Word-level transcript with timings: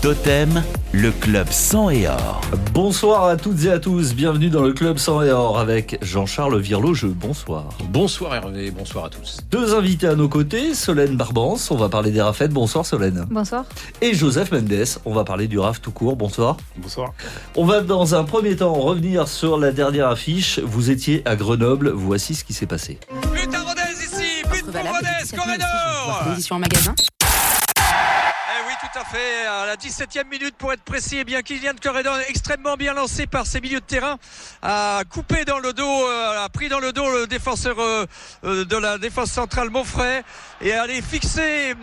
Totem, 0.00 0.62
le 0.92 1.10
club 1.10 1.48
sang 1.50 1.90
et 1.90 2.06
or. 2.06 2.40
Bonsoir 2.72 3.24
à 3.24 3.36
toutes 3.36 3.64
et 3.64 3.70
à 3.72 3.80
tous, 3.80 4.14
bienvenue 4.14 4.48
dans 4.48 4.62
le 4.62 4.72
club 4.72 4.96
sang 4.96 5.22
et 5.22 5.30
or 5.30 5.58
avec 5.58 5.98
Jean-Charles 6.02 6.60
Virlogeux. 6.60 7.08
Bonsoir. 7.08 7.70
Bonsoir 7.90 8.32
Hervé, 8.36 8.70
bonsoir 8.70 9.06
à 9.06 9.10
tous. 9.10 9.38
Deux 9.50 9.74
invités 9.74 10.06
à 10.06 10.14
nos 10.14 10.28
côtés, 10.28 10.74
Solène 10.74 11.16
Barbance, 11.16 11.72
on 11.72 11.76
va 11.76 11.88
parler 11.88 12.12
des 12.12 12.22
rafettes. 12.22 12.52
Bonsoir 12.52 12.86
Solène. 12.86 13.26
Bonsoir. 13.28 13.64
Et 14.00 14.14
Joseph 14.14 14.52
Mendes, 14.52 14.86
on 15.04 15.12
va 15.12 15.24
parler 15.24 15.48
du 15.48 15.58
RAF 15.58 15.80
tout 15.80 15.90
court. 15.90 16.14
Bonsoir. 16.14 16.58
Bonsoir. 16.76 17.12
On 17.56 17.64
va 17.64 17.80
dans 17.80 18.14
un 18.14 18.22
premier 18.22 18.54
temps 18.54 18.74
revenir 18.74 19.26
sur 19.26 19.58
la 19.58 19.72
dernière 19.72 20.08
affiche. 20.08 20.60
Vous 20.60 20.90
étiez 20.90 21.22
à 21.24 21.34
Grenoble, 21.34 21.90
voici 21.90 22.36
ce 22.36 22.44
qui 22.44 22.52
s'est 22.52 22.66
passé. 22.66 23.00
Ici, 24.00 24.42
but 24.48 24.62
pour 24.62 24.74
Rodez, 24.74 25.36
corridor 25.36 26.22
Position 26.24 26.56
en 26.56 26.60
magasin. 26.60 26.94
Fait. 29.12 29.46
À 29.46 29.64
la 29.64 29.76
17e 29.76 30.28
minute, 30.28 30.54
pour 30.56 30.72
être 30.72 30.82
précis, 30.82 31.18
eh 31.20 31.24
bien 31.24 31.40
Kylian 31.42 31.72
Corredon, 31.82 32.10
extrêmement 32.28 32.76
bien 32.76 32.92
lancé 32.92 33.26
par 33.26 33.46
ses 33.46 33.60
milieux 33.60 33.80
de 33.80 33.84
terrain, 33.84 34.18
a 34.62 35.02
coupé 35.08 35.44
dans 35.44 35.58
le 35.58 35.72
dos, 35.72 35.84
euh, 35.84 36.44
a 36.44 36.48
pris 36.48 36.68
dans 36.68 36.80
le 36.80 36.92
dos 36.92 37.10
le 37.10 37.26
défenseur 37.26 37.78
euh, 37.78 38.06
euh, 38.44 38.64
de 38.64 38.76
la 38.76 38.98
défense 38.98 39.30
centrale 39.30 39.70
Monfray 39.70 40.22
et 40.60 40.72
allé 40.72 41.00
fixer 41.00 41.74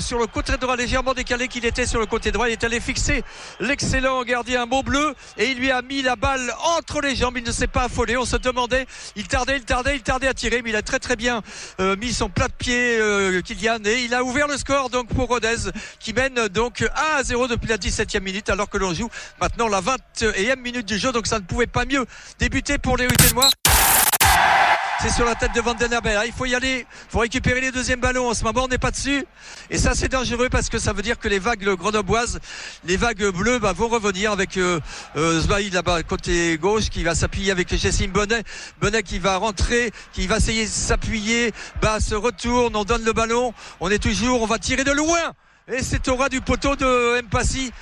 sur 0.00 0.18
le 0.18 0.26
côté 0.26 0.56
droit 0.56 0.76
légèrement 0.76 1.12
décalé 1.12 1.48
qu'il 1.48 1.64
était 1.64 1.86
sur 1.86 2.00
le 2.00 2.06
côté 2.06 2.32
droit. 2.32 2.48
Il 2.48 2.52
est 2.52 2.64
allé 2.64 2.80
fixer 2.80 3.22
l'excellent 3.60 4.22
gardien 4.24 4.66
bleu 4.66 5.14
et 5.36 5.50
il 5.50 5.58
lui 5.58 5.70
a 5.70 5.82
mis 5.82 6.02
la 6.02 6.16
balle 6.16 6.52
entre 6.78 7.00
les 7.00 7.14
jambes. 7.14 7.36
Il 7.36 7.44
ne 7.44 7.52
s'est 7.52 7.66
pas 7.66 7.84
affolé. 7.84 8.16
On 8.16 8.24
se 8.24 8.36
demandait, 8.36 8.86
il 9.14 9.28
tardait, 9.28 9.58
il 9.58 9.64
tardait, 9.64 9.96
il 9.96 10.02
tardait 10.02 10.28
à 10.28 10.34
tirer, 10.34 10.62
mais 10.62 10.70
il 10.70 10.76
a 10.76 10.82
très 10.82 10.98
très 10.98 11.16
bien 11.16 11.42
mis 11.78 12.12
son 12.12 12.30
plat 12.30 12.48
de 12.48 12.54
pied, 12.54 12.98
Kylian, 13.44 13.84
et 13.84 14.04
il 14.04 14.14
a 14.14 14.24
ouvert 14.24 14.48
le 14.48 14.56
score 14.56 14.88
donc 14.88 15.08
pour 15.08 15.28
Rodez 15.28 15.70
qui 16.00 16.12
mène 16.14 16.48
donc 16.48 16.63
1 16.70 17.18
à 17.18 17.22
0 17.22 17.48
depuis 17.48 17.68
la 17.68 17.76
17e 17.76 18.20
minute 18.20 18.48
alors 18.50 18.68
que 18.68 18.78
l'on 18.78 18.94
joue 18.94 19.08
maintenant 19.40 19.68
la 19.68 19.80
21e 19.80 20.60
minute 20.60 20.86
du 20.86 20.98
jeu. 20.98 21.12
Donc 21.12 21.26
ça 21.26 21.38
ne 21.38 21.44
pouvait 21.44 21.66
pas 21.66 21.84
mieux 21.84 22.06
débuter 22.38 22.78
pour 22.78 22.96
les 22.96 23.06
Ruténois. 23.06 23.50
C'est 25.04 25.10
sur 25.10 25.26
la 25.26 25.34
tête 25.34 25.52
de 25.54 25.60
Van. 25.60 25.74
Il 26.24 26.32
faut 26.32 26.46
y 26.46 26.54
aller, 26.54 26.86
il 26.88 27.10
faut 27.10 27.18
récupérer 27.18 27.60
les 27.60 27.70
deuxièmes 27.70 28.00
ballons. 28.00 28.30
En 28.30 28.32
ce 28.32 28.42
moment, 28.42 28.64
on 28.64 28.68
n'est 28.68 28.78
pas 28.78 28.90
dessus. 28.90 29.26
Et 29.68 29.76
ça, 29.76 29.94
c'est 29.94 30.08
dangereux 30.08 30.48
parce 30.48 30.70
que 30.70 30.78
ça 30.78 30.94
veut 30.94 31.02
dire 31.02 31.18
que 31.18 31.28
les 31.28 31.38
vagues 31.38 31.68
grenobloises, 31.74 32.40
les 32.84 32.96
vagues 32.96 33.26
bleues, 33.26 33.58
bah, 33.58 33.74
vont 33.74 33.88
revenir 33.88 34.32
avec 34.32 34.56
euh, 34.56 34.80
euh, 35.16 35.42
là-bas, 35.72 36.02
côté 36.04 36.56
gauche, 36.56 36.88
qui 36.88 37.04
va 37.04 37.14
s'appuyer 37.14 37.50
avec 37.50 37.74
Jessim 37.76 38.08
Bonnet. 38.08 38.44
Bonnet 38.80 39.02
qui 39.02 39.18
va 39.18 39.36
rentrer, 39.36 39.92
qui 40.14 40.26
va 40.26 40.38
essayer 40.38 40.64
de 40.64 40.70
s'appuyer, 40.70 41.52
bah, 41.82 42.00
se 42.00 42.14
retourne, 42.14 42.74
on 42.74 42.84
donne 42.84 43.04
le 43.04 43.12
ballon. 43.12 43.52
On 43.80 43.90
est 43.90 44.02
toujours, 44.02 44.40
on 44.40 44.46
va 44.46 44.58
tirer 44.58 44.84
de 44.84 44.92
loin. 44.92 45.34
Et 45.72 45.82
c'est 45.82 46.08
au 46.08 46.16
ras 46.16 46.28
du 46.28 46.42
poteau 46.42 46.76
de 46.76 47.22
Mpassi. 47.22 47.72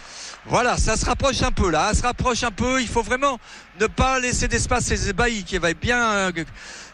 Voilà, 0.47 0.77
ça 0.77 0.97
se 0.97 1.05
rapproche 1.05 1.43
un 1.43 1.51
peu 1.51 1.69
là, 1.69 1.89
ça 1.89 1.95
se 1.95 2.03
rapproche 2.03 2.45
un 2.45 2.53
peu. 2.53 2.81
Il 2.81 2.87
faut 2.87 3.03
vraiment 3.03 3.41
ne 3.81 3.89
pas 3.89 4.21
laisser 4.21 4.47
d'espace 4.47 4.93
à 4.93 4.97
Zbaï 4.97 5.43
qui 5.43 5.59
va 5.59 5.75
bien 5.75 6.01
euh, 6.01 6.33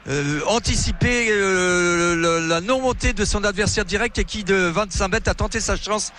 euh, 0.09 0.41
anticiper 0.47 1.29
euh, 1.31 2.47
la 2.49 2.63
non-montée 2.63 3.13
de 3.13 3.27
son 3.27 3.45
adversaire 3.45 3.85
direct 3.85 4.19
et 4.19 4.25
qui 4.25 4.45
de 4.45 4.55
25 4.55 5.09
mètres 5.09 5.31
a 5.31 5.35
tenté 5.35 5.61
sa 5.61 5.77
chance 5.77 6.11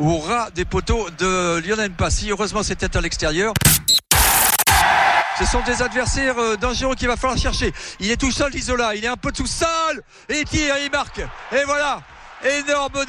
au 0.00 0.18
ras 0.18 0.50
des 0.50 0.64
poteaux 0.64 1.08
de 1.18 1.62
Lionel 1.64 1.92
Passy. 1.92 2.28
Heureusement 2.30 2.64
c'était 2.64 2.96
à 2.96 3.00
l'extérieur. 3.00 3.54
Ce 5.38 5.44
sont 5.44 5.62
des 5.62 5.82
adversaires 5.82 6.58
dangereux 6.60 6.96
qu'il 6.96 7.06
va 7.06 7.16
falloir 7.16 7.38
chercher. 7.38 7.72
Il 8.00 8.10
est 8.10 8.16
tout 8.16 8.32
seul, 8.32 8.52
Isola. 8.56 8.96
Il 8.96 9.04
est 9.04 9.08
un 9.08 9.16
peu 9.16 9.30
tout 9.30 9.46
seul. 9.46 10.02
Et 10.28 10.42
il 10.50 10.58
et 10.58 10.84
il 10.84 10.90
marque. 10.90 11.20
Et 11.52 11.62
voilà. 11.64 12.00
Énorme 12.44 13.04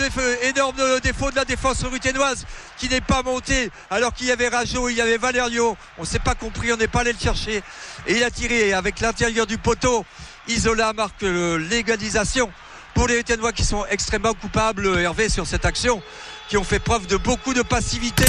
défaut, 1.02 1.31
de 1.31 1.36
la 1.36 1.45
défense 1.45 1.83
ruténoise 1.83 2.45
qui 2.78 2.88
n'est 2.88 3.02
pas 3.02 3.23
montée 3.23 3.70
alors 3.89 4.14
qu'il 4.14 4.28
y 4.28 4.31
avait 4.31 4.47
Rajo, 4.47 4.89
il 4.89 4.95
y 4.95 5.02
avait 5.02 5.17
Valerio. 5.17 5.75
On 5.97 6.06
s'est 6.06 6.20
pas 6.20 6.36
compris, 6.36 6.72
on 6.72 6.78
n'est 6.78 6.88
pas 6.88 7.02
allé 7.02 7.14
le 7.14 7.20
chercher. 7.20 7.61
Et 8.08 8.16
il 8.16 8.23
a 8.23 8.31
tiré 8.31 8.73
avec 8.73 9.00
l'intérieur 9.02 9.45
du 9.45 9.58
poteau. 9.58 10.05
Isola 10.48 10.93
marque 10.93 11.23
l'égalisation 11.23 12.49
pour 12.93 13.08
les 13.08 13.17
Ruténois 13.17 13.52
qui 13.52 13.66
sont 13.66 13.86
extrêmement 13.89 14.33
coupables, 14.33 14.87
Hervé, 14.99 15.30
sur 15.30 15.45
cette 15.45 15.66
action, 15.66 16.02
qui 16.48 16.58
ont 16.58 16.64
fait 16.64 16.80
preuve 16.80 17.05
de 17.05 17.17
beaucoup 17.17 17.54
de 17.54 17.61
passivité. 17.61 18.26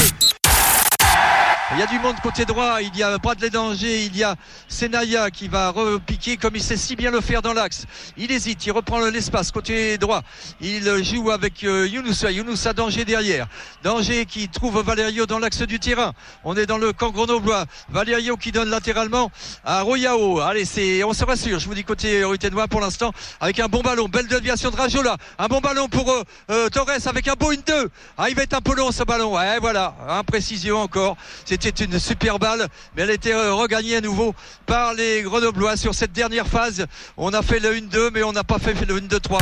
Il 1.71 1.79
y 1.79 1.83
a 1.83 1.87
du 1.87 1.99
monde 1.99 2.17
côté 2.23 2.47
droit, 2.47 2.81
il 2.81 2.97
y 2.97 3.03
a 3.03 3.19
Bradley 3.19 3.51
Danger, 3.51 4.03
il 4.07 4.17
y 4.17 4.25
a 4.25 4.37
Senaya 4.69 5.31
qui 5.31 5.49
va 5.49 5.69
repiquer 5.69 6.39
comme 6.39 6.57
il 6.57 6.63
sait 6.63 6.79
si 6.79 6.97
bien 6.97 7.11
le 7.11 7.21
faire 7.21 7.43
dans 7.43 7.53
l'axe. 7.53 7.85
Il 8.17 8.33
hésite, 8.33 8.65
il 8.65 8.73
reprend 8.73 9.01
l'espace 9.01 9.51
côté 9.51 9.99
droit. 9.99 10.23
Il 10.63 11.05
joue 11.05 11.31
avec 11.31 11.65
euh, 11.65 11.87
Younoussa, 11.87 12.31
Younoussa 12.31 12.73
Danger 12.73 13.05
derrière. 13.05 13.49
Danger 13.83 14.25
qui 14.25 14.49
trouve 14.49 14.81
Valerio 14.81 15.27
dans 15.27 15.39
l'axe 15.39 15.61
du 15.61 15.79
terrain. 15.79 16.15
On 16.43 16.57
est 16.57 16.65
dans 16.65 16.79
le 16.79 16.95
camp 16.95 17.11
grenoblois. 17.11 17.67
Valerio 17.91 18.39
qui 18.39 18.51
donne 18.51 18.71
latéralement 18.71 19.31
à 19.63 19.83
Royao. 19.83 20.41
Allez, 20.41 20.65
c'est, 20.65 21.05
on 21.05 21.13
se 21.13 21.25
rassure, 21.27 21.59
je 21.59 21.69
vous 21.69 21.75
dis 21.75 21.85
côté 21.85 22.25
ruténois 22.25 22.67
pour 22.69 22.81
l'instant, 22.81 23.13
avec 23.41 23.61
un 23.61 23.69
bon 23.69 23.83
ballon. 23.83 24.09
Belle 24.09 24.27
déviation 24.27 24.71
de 24.71 24.77
Rajola. 24.77 25.19
Un 25.39 25.49
bon 25.49 25.61
ballon 25.61 25.89
pour 25.89 26.11
euh, 26.11 26.23
euh, 26.51 26.69
Torres 26.71 27.07
avec 27.07 27.29
un 27.29 27.35
Boeing 27.35 27.61
2. 27.67 27.91
Ah, 28.17 28.31
il 28.31 28.35
va 28.35 28.45
être 28.45 28.55
un 28.55 28.63
peu 28.63 28.75
long 28.75 28.91
ce 28.91 29.03
ballon. 29.03 29.37
Ouais, 29.37 29.59
voilà, 29.61 29.95
imprécision 30.09 30.79
encore. 30.81 31.19
C'était 31.61 31.85
une 31.85 31.99
super 31.99 32.39
balle, 32.39 32.69
mais 32.95 33.03
elle 33.03 33.11
a 33.11 33.15
été 33.15 33.33
euh, 33.33 33.53
regagnée 33.53 33.97
à 33.97 34.01
nouveau 34.01 34.33
par 34.65 34.95
les 34.95 35.23
Grenoblois 35.23 35.77
sur 35.77 35.93
cette 35.93 36.13
dernière 36.13 36.47
phase. 36.47 36.87
On 37.17 37.33
a 37.35 37.43
fait 37.43 37.59
le 37.59 37.75
1-2, 37.75 38.11
mais 38.13 38.23
on 38.23 38.33
n'a 38.33 38.45
pas 38.45 38.61
fait 38.61 38.75
le 38.87 39.01
1-2-3. 39.01 39.41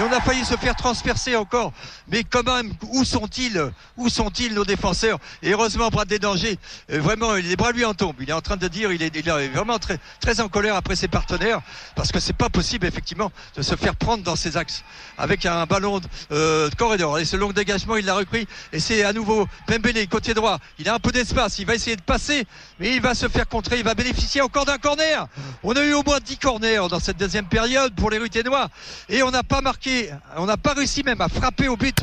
Et 0.00 0.02
on 0.02 0.12
a 0.12 0.20
failli 0.22 0.46
se 0.46 0.56
faire 0.56 0.74
transpercer 0.74 1.36
encore. 1.36 1.74
Mais 2.08 2.24
quand 2.24 2.42
même, 2.42 2.72
où 2.90 3.04
sont-ils 3.04 3.70
Où 3.98 4.08
sont-ils 4.08 4.54
nos 4.54 4.64
défenseurs? 4.64 5.18
Et 5.42 5.52
heureusement, 5.52 5.90
Brad 5.90 6.08
des 6.08 6.18
dangers, 6.18 6.58
euh, 6.90 7.00
vraiment, 7.00 7.34
les 7.34 7.54
bras 7.54 7.70
lui 7.70 7.84
en 7.84 7.92
tombent. 7.92 8.16
Il 8.18 8.30
est 8.30 8.32
en 8.32 8.40
train 8.40 8.56
de 8.56 8.66
dire, 8.66 8.92
il 8.92 9.02
est, 9.02 9.28
vraiment 9.52 9.78
très, 9.78 10.40
en 10.40 10.48
colère 10.48 10.74
après 10.74 10.96
ses 10.96 11.08
partenaires, 11.08 11.60
parce 11.96 12.12
que 12.12 12.18
c'est 12.18 12.32
pas 12.32 12.48
possible, 12.48 12.86
effectivement, 12.86 13.30
de 13.56 13.60
se 13.60 13.76
faire 13.76 13.94
prendre 13.94 14.24
dans 14.24 14.36
ses 14.36 14.56
axes 14.56 14.84
avec 15.18 15.44
un 15.44 15.66
ballon 15.66 16.00
euh, 16.32 16.70
de 16.70 16.74
corridor. 16.76 17.18
Et 17.18 17.26
ce 17.26 17.36
long 17.36 17.52
dégagement, 17.52 17.96
il 17.96 18.06
l'a 18.06 18.14
repris. 18.14 18.48
Et 18.72 18.80
c'est 18.80 19.04
à 19.04 19.12
nouveau 19.12 19.46
Pembele, 19.66 20.08
côté 20.08 20.32
droit. 20.32 20.60
Il 20.78 20.88
a 20.88 20.94
un 20.94 20.98
peu 20.98 21.12
d'espace. 21.12 21.58
Il 21.58 21.66
va 21.66 21.74
essayer 21.74 21.96
de 21.96 22.02
passer, 22.02 22.46
mais 22.78 22.96
il 22.96 23.02
va 23.02 23.14
se 23.14 23.28
faire 23.28 23.46
contrer. 23.46 23.76
Il 23.76 23.84
va 23.84 23.94
bénéficier 23.94 24.40
encore 24.40 24.64
d'un 24.64 24.78
corner. 24.78 25.28
On 25.62 25.74
a 25.74 25.84
eu 25.84 25.92
au 25.92 26.02
moins 26.02 26.20
10 26.20 26.38
corners 26.38 26.88
dans 26.88 27.00
cette 27.00 27.18
deuxième 27.18 27.48
période 27.48 27.94
pour 27.94 28.08
les 28.08 28.16
Ruténois. 28.16 28.70
Et 29.10 29.22
on 29.22 29.30
n'a 29.30 29.42
pas 29.42 29.60
marqué, 29.60 29.89
on 30.36 30.46
n'a 30.46 30.56
pas 30.56 30.72
réussi 30.74 31.02
même 31.02 31.20
à 31.20 31.28
frapper 31.28 31.68
au 31.68 31.76
but. 31.76 31.96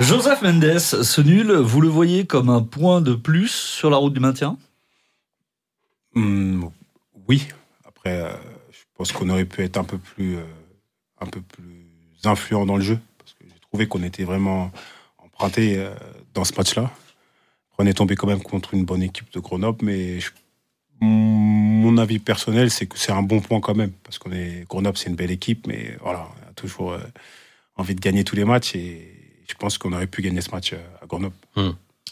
Joseph 0.00 0.42
Mendes, 0.42 0.78
ce 0.78 1.20
nul, 1.20 1.52
vous 1.52 1.80
le 1.80 1.88
voyez 1.88 2.26
comme 2.26 2.48
un 2.50 2.62
point 2.62 3.00
de 3.00 3.14
plus 3.14 3.48
sur 3.50 3.90
la 3.90 3.96
route 3.96 4.12
du 4.12 4.20
maintien? 4.20 4.56
Hum, 6.16 6.70
oui. 7.28 7.46
Après, 7.86 8.20
euh, 8.20 8.32
je 8.70 8.78
pense 8.96 9.12
qu'on 9.12 9.28
aurait 9.30 9.44
pu 9.44 9.62
être 9.62 9.76
un 9.76 9.84
peu 9.84 9.98
plus, 9.98 10.36
euh, 10.36 10.44
un 11.20 11.26
peu 11.26 11.40
plus 11.40 11.86
influent 12.24 12.66
dans 12.66 12.76
le 12.76 12.82
jeu 12.82 12.98
parce 13.18 13.32
que 13.34 13.44
j'ai 13.44 13.60
trouvé 13.60 13.86
qu'on 13.86 14.02
était 14.02 14.24
vraiment 14.24 14.70
emprunté 15.18 15.76
euh, 15.78 15.94
dans 16.34 16.44
ce 16.44 16.54
match-là. 16.54 16.90
On 17.78 17.86
est 17.86 17.94
tombé 17.94 18.14
quand 18.16 18.26
même 18.26 18.42
contre 18.42 18.74
une 18.74 18.84
bonne 18.84 19.02
équipe 19.02 19.32
de 19.32 19.40
Grenoble, 19.40 19.84
mais 19.84 20.20
je- 20.20 20.30
mon 21.84 21.98
avis 21.98 22.18
personnel, 22.18 22.70
c'est 22.70 22.86
que 22.86 22.98
c'est 22.98 23.12
un 23.12 23.22
bon 23.22 23.40
point 23.40 23.60
quand 23.60 23.74
même 23.74 23.92
parce 24.02 24.18
qu'on 24.18 24.32
est 24.32 24.66
Grenoble, 24.68 24.96
c'est 24.96 25.10
une 25.10 25.16
belle 25.16 25.30
équipe, 25.30 25.66
mais 25.66 25.96
voilà, 26.02 26.28
on 26.28 26.50
a 26.50 26.52
toujours 26.54 26.92
euh, 26.92 26.98
envie 27.76 27.94
de 27.94 28.00
gagner 28.00 28.24
tous 28.24 28.36
les 28.36 28.44
matchs 28.44 28.74
et 28.74 29.12
je 29.48 29.54
pense 29.54 29.78
qu'on 29.78 29.92
aurait 29.92 30.06
pu 30.06 30.22
gagner 30.22 30.40
ce 30.40 30.50
match 30.50 30.72
euh, 30.72 30.78
à 31.02 31.06
Grenoble. 31.06 31.34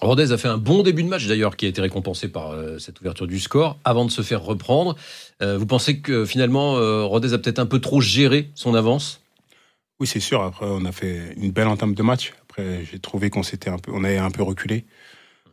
Rodez 0.02 0.32
a 0.32 0.36
fait 0.36 0.48
un 0.48 0.58
bon 0.58 0.82
début 0.82 1.04
de 1.04 1.08
match 1.08 1.26
d'ailleurs 1.26 1.56
qui 1.56 1.66
a 1.66 1.68
été 1.68 1.80
récompensé 1.80 2.28
par 2.28 2.50
euh, 2.50 2.78
cette 2.78 3.00
ouverture 3.00 3.28
du 3.28 3.38
score 3.38 3.78
avant 3.84 4.04
de 4.04 4.10
se 4.10 4.22
faire 4.22 4.42
reprendre. 4.42 4.96
Euh, 5.42 5.56
vous 5.58 5.66
pensez 5.66 6.00
que 6.00 6.24
finalement 6.24 6.76
euh, 6.76 7.04
Rodez 7.04 7.34
a 7.34 7.38
peut-être 7.38 7.60
un 7.60 7.66
peu 7.66 7.78
trop 7.78 8.00
géré 8.00 8.50
son 8.54 8.74
avance? 8.74 9.20
Oui, 10.00 10.08
c'est 10.08 10.20
sûr. 10.20 10.42
Après, 10.42 10.66
on 10.68 10.84
a 10.84 10.92
fait 10.92 11.34
une 11.36 11.52
belle 11.52 11.68
entame 11.68 11.94
de 11.94 12.02
match. 12.02 12.32
Après, 12.42 12.84
j'ai 12.84 12.98
trouvé 12.98 13.30
qu'on 13.30 13.44
s'était 13.44 13.70
un 13.70 13.78
peu, 13.78 13.92
on 13.94 14.02
avait 14.02 14.18
un 14.18 14.32
peu 14.32 14.42
reculé, 14.42 14.84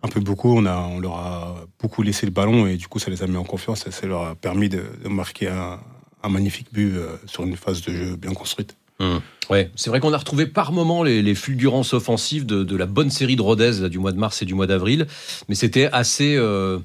un 0.04 0.08
peu 0.08 0.20
beaucoup. 0.20 0.58
On 0.58 0.66
a, 0.66 0.78
on 0.78 1.00
leur 1.00 1.16
a 1.16 1.66
beaucoup 1.82 2.02
laissé 2.02 2.26
le 2.26 2.32
ballon 2.32 2.68
et 2.68 2.78
du 2.78 2.88
coup, 2.88 3.00
ça 3.00 3.10
les 3.12 3.24
a 3.24 3.28
mis 3.28 3.38
en 3.38 3.44
confiance. 3.44 3.86
Et 3.88 3.92
ça 3.92 4.08
leur 4.08 4.24
a 4.24 4.36
permis 4.36 4.70
de, 4.70 4.84
de 5.04 5.10
marquer 5.10 5.48
un, 5.48 5.80
un 6.24 6.30
magnifique 6.30 6.68
but 6.72 6.94
euh, 6.96 7.16
sur 7.26 7.44
une 7.44 7.56
phase 7.56 7.82
de 7.82 7.94
jeu 7.94 8.16
bien 8.16 8.34
construite. 8.34 8.76
Ouais, 9.50 9.72
c'est 9.76 9.90
vrai 9.90 10.02
qu'on 10.02 10.12
a 10.12 10.18
retrouvé 10.18 10.46
par 10.46 10.74
moments 10.74 11.04
les, 11.04 11.22
les 11.22 11.34
fulgurances 11.34 11.94
offensives 11.94 12.46
de, 12.46 12.66
de 12.66 12.76
la 12.76 12.86
bonne 12.86 13.10
série 13.10 13.38
de 13.38 13.42
Rodez 13.42 13.80
là, 13.80 13.88
du 13.88 13.98
mois 13.98 14.12
de 14.12 14.18
mars 14.18 14.42
et 14.42 14.46
du 14.46 14.56
mois 14.56 14.68
d'avril, 14.68 15.08
mais 15.48 15.56
c'était 15.56 15.88
assez 15.94 16.36
euh, 16.36 16.80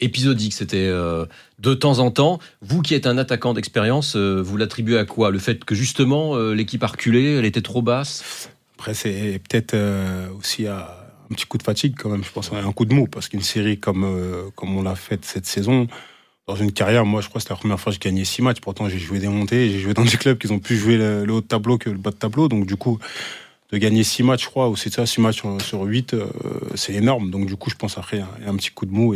épisodique. 0.00 0.54
C'était 0.54 0.88
euh, 0.88 1.24
de 1.60 1.72
temps 1.74 2.00
en 2.00 2.10
temps. 2.10 2.40
Vous 2.62 2.82
qui 2.82 2.94
êtes 2.94 3.06
un 3.06 3.16
attaquant 3.16 3.54
d'expérience, 3.54 4.16
euh, 4.16 4.42
vous 4.42 4.56
l'attribuez 4.56 4.98
à 4.98 5.04
quoi? 5.04 5.30
Le 5.30 5.38
fait 5.38 5.64
que 5.64 5.76
justement 5.76 6.36
l'équipe 6.50 6.82
a 6.82 6.88
reculé, 6.88 7.34
elle 7.36 7.44
était 7.44 7.62
trop 7.62 7.80
basse? 7.80 8.50
Après, 8.76 8.94
c'est 8.94 9.40
peut-être 9.48 9.76
aussi 10.40 10.66
à 10.66 10.95
un 11.30 11.34
petit 11.34 11.46
coup 11.46 11.58
de 11.58 11.62
fatigue 11.62 11.94
quand 11.98 12.08
même. 12.08 12.24
Je 12.24 12.30
pense 12.30 12.52
un 12.52 12.72
coup 12.72 12.84
de 12.84 12.94
mou 12.94 13.06
parce 13.06 13.28
qu'une 13.28 13.42
série 13.42 13.78
comme 13.78 14.04
euh, 14.04 14.50
comme 14.54 14.76
on 14.76 14.82
l'a 14.82 14.94
faite 14.94 15.24
cette 15.24 15.46
saison. 15.46 15.86
Dans 16.46 16.54
une 16.54 16.70
carrière, 16.70 17.04
moi, 17.04 17.20
je 17.20 17.28
crois 17.28 17.40
que 17.40 17.42
c'était 17.42 17.54
la 17.54 17.58
première 17.58 17.80
fois 17.80 17.90
que 17.90 17.96
je 17.96 18.00
gagnais 18.00 18.24
six 18.24 18.40
matchs. 18.40 18.60
Pourtant, 18.60 18.88
j'ai 18.88 19.00
joué 19.00 19.18
des 19.18 19.26
montées, 19.26 19.68
j'ai 19.68 19.80
joué 19.80 19.94
dans 19.94 20.04
des 20.04 20.16
clubs 20.16 20.38
qui 20.38 20.48
ont 20.52 20.60
plus 20.60 20.76
joué 20.76 20.96
le, 20.96 21.26
haut 21.28 21.40
de 21.40 21.46
tableau 21.46 21.76
que 21.76 21.90
le 21.90 21.98
bas 21.98 22.12
de 22.12 22.16
tableau. 22.16 22.46
Donc, 22.46 22.66
du 22.66 22.76
coup, 22.76 23.00
de 23.72 23.78
gagner 23.78 24.04
6 24.04 24.22
matchs, 24.22 24.44
je 24.44 24.48
crois, 24.48 24.68
ou 24.68 24.76
c'est 24.76 24.92
ça, 24.92 25.06
6 25.06 25.20
matchs 25.20 25.36
sur, 25.36 25.60
sur 25.60 25.82
8, 25.82 26.14
euh, 26.14 26.28
c'est 26.74 26.94
énorme. 26.94 27.30
Donc 27.30 27.46
du 27.46 27.56
coup, 27.56 27.70
je 27.70 27.74
pense 27.74 27.98
après, 27.98 28.22
il 28.40 28.48
un 28.48 28.54
petit 28.56 28.70
coup 28.70 28.86
de 28.86 28.92
mou 28.92 29.14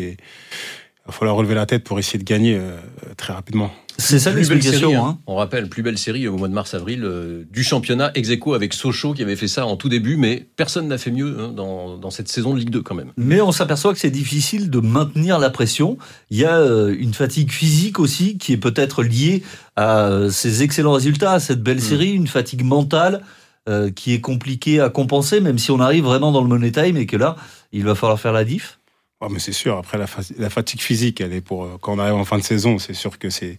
va 1.07 1.13
falloir 1.13 1.37
relever 1.37 1.55
la 1.55 1.67
tête 1.67 1.85
pour 1.85 1.99
essayer 1.99 2.19
de 2.19 2.25
gagner 2.25 2.57
euh, 2.57 2.77
très 3.17 3.33
rapidement. 3.33 3.71
C'est 3.99 4.19
ça 4.19 4.33
l'explication. 4.33 4.91
série, 4.91 4.95
hein. 4.95 5.05
hein. 5.05 5.19
On 5.27 5.35
rappelle, 5.37 5.69
plus 5.69 5.83
belle 5.83 5.99
série 5.99 6.27
au 6.27 6.37
mois 6.37 6.49
de 6.49 6.55
mars-avril 6.55 7.05
euh, 7.05 7.45
du 7.51 7.63
championnat 7.63 8.11
ex 8.15 8.31
aequo 8.31 8.55
avec 8.55 8.73
Sochaux 8.73 9.13
qui 9.13 9.23
avait 9.23 9.37
fait 9.37 9.49
ça 9.49 9.67
en 9.67 9.77
tout 9.77 9.91
début, 9.91 10.17
mais 10.17 10.47
personne 10.57 10.89
n'a 10.89 10.97
fait 10.97 11.11
mieux 11.11 11.37
hein, 11.39 11.53
dans, 11.55 11.99
dans 11.99 12.11
cette 12.11 12.29
saison 12.29 12.55
de 12.55 12.59
Ligue 12.61 12.71
2 12.71 12.81
quand 12.83 12.95
même. 12.95 13.13
Mais 13.19 13.41
on 13.43 13.53
s'aperçoit 13.53 13.93
que 13.93 13.99
c'est 13.99 14.11
difficile 14.11 14.71
de 14.71 14.81
maintenir 14.81 15.39
la 15.39 15.51
pression. 15.51 15.99
Il 16.31 16.39
y 16.39 16.45
a 16.47 16.57
euh, 16.59 16.97
une 16.99 17.13
fatigue 17.13 17.51
physique 17.51 17.99
aussi 17.99 18.39
qui 18.39 18.53
est 18.53 18.59
peut-être 18.59 19.03
liée 19.03 19.43
à 19.77 20.09
ces 20.31 20.63
excellents 20.63 20.93
résultats, 20.93 21.33
à 21.33 21.41
cette 21.41 21.63
belle 21.63 21.79
Mm. 21.79 21.81
série, 21.81 22.11
une 22.13 22.27
fatigue 22.29 22.65
mentale 22.65 23.23
euh, 23.69 23.91
qui 23.91 24.15
est 24.15 24.21
compliquée 24.21 24.81
à 24.81 24.89
compenser, 24.89 25.41
même 25.41 25.59
si 25.59 25.71
on 25.71 25.81
arrive 25.81 26.05
vraiment 26.05 26.33
dans 26.33 26.41
le 26.41 26.49
money 26.49 26.73
time 26.73 26.97
et 26.97 27.05
que 27.05 27.17
là, 27.19 27.37
il 27.73 27.85
va 27.85 27.95
falloir 27.95 28.19
faire 28.19 28.33
la 28.33 28.45
diff. 28.45 28.80
Ouais, 29.21 29.29
mais 29.31 29.39
c'est 29.39 29.53
sûr, 29.53 29.77
après 29.77 29.99
la, 29.99 30.07
fa- 30.07 30.23
la 30.39 30.49
fatigue 30.51 30.81
physique, 30.81 31.21
elle 31.21 31.33
est 31.35 31.41
pour 31.43 31.65
euh, 31.65 31.77
quand 31.81 31.93
on 31.95 31.99
arrive 31.99 32.15
en 32.15 32.25
fin 32.25 32.39
de 32.39 32.43
saison, 32.45 32.79
c'est 32.79 32.95
sûr 32.95 33.19
que 33.19 33.29
c'est 33.31 33.59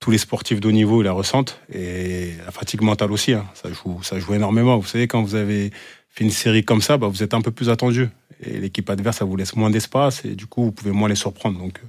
tous 0.00 0.10
les 0.10 0.18
sportifs 0.18 0.60
de 0.60 0.66
haut 0.68 0.72
niveau 0.72 1.00
ils 1.00 1.04
la 1.04 1.12
ressentent 1.12 1.60
et 1.72 2.32
la 2.44 2.50
fatigue 2.50 2.80
mentale 2.82 3.12
aussi, 3.12 3.32
hein, 3.34 3.46
ça 3.54 3.72
joue, 3.72 4.02
ça 4.02 4.18
joue 4.18 4.34
énormément. 4.34 4.76
Vous 4.78 4.86
savez, 4.88 5.06
quand 5.06 5.22
vous 5.22 5.36
avez 5.36 5.70
fait 6.10 6.24
une 6.24 6.32
série 6.32 6.64
comme 6.64 6.82
ça, 6.82 6.96
bah, 6.98 7.06
vous 7.06 7.22
êtes 7.22 7.34
un 7.34 7.40
peu 7.40 7.52
plus 7.52 7.70
attendu 7.70 8.08
et 8.44 8.58
l'équipe 8.58 8.90
adverse, 8.90 9.18
ça 9.18 9.24
vous 9.24 9.36
laisse 9.36 9.54
moins 9.54 9.70
d'espace 9.70 10.24
et 10.24 10.34
du 10.34 10.46
coup, 10.46 10.64
vous 10.64 10.72
pouvez 10.72 10.90
moins 10.90 11.08
les 11.08 11.14
surprendre. 11.14 11.60
Donc 11.60 11.78
euh, 11.78 11.86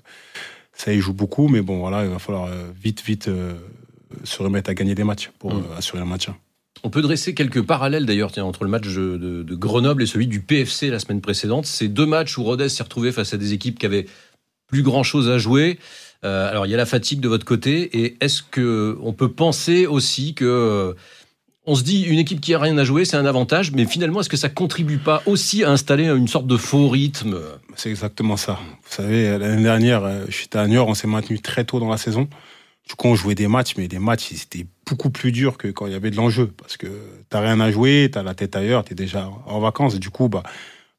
ça 0.73 0.93
y 0.93 0.99
joue 0.99 1.13
beaucoup, 1.13 1.47
mais 1.47 1.61
bon, 1.61 1.79
voilà, 1.79 2.03
il 2.03 2.11
va 2.11 2.19
falloir 2.19 2.45
euh, 2.45 2.71
vite, 2.79 3.01
vite 3.03 3.27
euh, 3.27 3.55
se 4.23 4.43
remettre 4.43 4.69
à 4.69 4.75
gagner 4.75 4.93
des 4.93 5.03
matchs 5.03 5.31
pour 5.39 5.51
Mm. 5.55 5.63
euh, 5.71 5.77
assurer 5.77 5.99
le 5.99 6.05
maintien. 6.05 6.37
On 6.83 6.89
peut 6.89 7.01
dresser 7.01 7.33
quelques 7.33 7.61
parallèles 7.61 8.05
d'ailleurs 8.05 8.31
entre 8.39 8.63
le 8.63 8.69
match 8.69 8.87
de, 8.87 9.55
Grenoble 9.55 10.03
et 10.03 10.05
celui 10.05 10.27
du 10.27 10.41
PFC 10.41 10.89
la 10.89 10.99
semaine 10.99 11.21
précédente. 11.21 11.65
C'est 11.65 11.87
deux 11.87 12.05
matchs 12.05 12.37
où 12.37 12.43
Rodez 12.43 12.69
s'est 12.69 12.83
retrouvé 12.83 13.11
face 13.11 13.33
à 13.33 13.37
des 13.37 13.53
équipes 13.53 13.79
qui 13.79 13.85
avaient 13.85 14.05
plus 14.67 14.81
grand 14.81 15.03
chose 15.03 15.29
à 15.29 15.37
jouer. 15.37 15.79
Euh, 16.25 16.49
alors 16.49 16.65
il 16.65 16.69
y 16.69 16.73
a 16.73 16.77
la 16.77 16.85
fatigue 16.85 17.19
de 17.19 17.27
votre 17.27 17.45
côté 17.45 18.03
et 18.03 18.17
est-ce 18.21 18.41
que 18.41 18.97
on 19.01 19.13
peut 19.13 19.31
penser 19.31 19.85
aussi 19.85 20.33
que 20.33 20.45
euh, 20.45 20.93
on 21.65 21.75
se 21.75 21.83
dit 21.83 22.03
une 22.03 22.17
équipe 22.17 22.41
qui 22.41 22.53
a 22.53 22.59
rien 22.59 22.77
à 22.77 22.83
jouer 22.85 23.05
c'est 23.05 23.17
un 23.17 23.25
avantage, 23.25 23.71
mais 23.71 23.85
finalement 23.85 24.21
est-ce 24.21 24.29
que 24.29 24.37
ça 24.37 24.49
contribue 24.49 24.97
pas 24.97 25.21
aussi 25.25 25.63
à 25.63 25.71
installer 25.71 26.05
une 26.07 26.27
sorte 26.27 26.47
de 26.47 26.57
faux 26.57 26.89
rythme? 26.89 27.37
C'est 27.75 27.89
exactement 27.89 28.37
ça. 28.37 28.59
Vous 28.83 28.95
savez, 28.95 29.37
l'année 29.37 29.63
dernière, 29.63 30.03
euh, 30.03 30.25
j'étais 30.29 30.57
à 30.57 30.67
Niort, 30.67 30.87
on 30.87 30.93
s'est 30.93 31.07
maintenu 31.07 31.39
très 31.39 31.65
tôt 31.65 31.79
dans 31.79 31.89
la 31.89 31.97
saison. 31.97 32.27
Du 32.87 32.95
coup, 32.95 33.07
on 33.07 33.15
jouait 33.15 33.35
des 33.35 33.47
matchs, 33.47 33.75
mais 33.77 33.87
les 33.87 33.99
matchs, 33.99 34.31
ils 34.31 34.41
étaient 34.41 34.67
beaucoup 34.87 35.09
plus 35.09 35.31
durs 35.31 35.57
que 35.57 35.67
quand 35.67 35.87
il 35.87 35.93
y 35.93 35.95
avait 35.95 36.11
de 36.11 36.15
l'enjeu. 36.15 36.47
Parce 36.57 36.77
que 36.77 36.87
t'as 37.29 37.41
rien 37.41 37.59
à 37.59 37.71
jouer, 37.71 38.09
t'as 38.11 38.23
la 38.23 38.33
tête 38.33 38.55
ailleurs, 38.55 38.83
t'es 38.83 38.95
déjà 38.95 39.29
en 39.45 39.59
vacances. 39.59 39.95
Et 39.95 39.99
du 39.99 40.09
coup, 40.09 40.29
bah, 40.29 40.43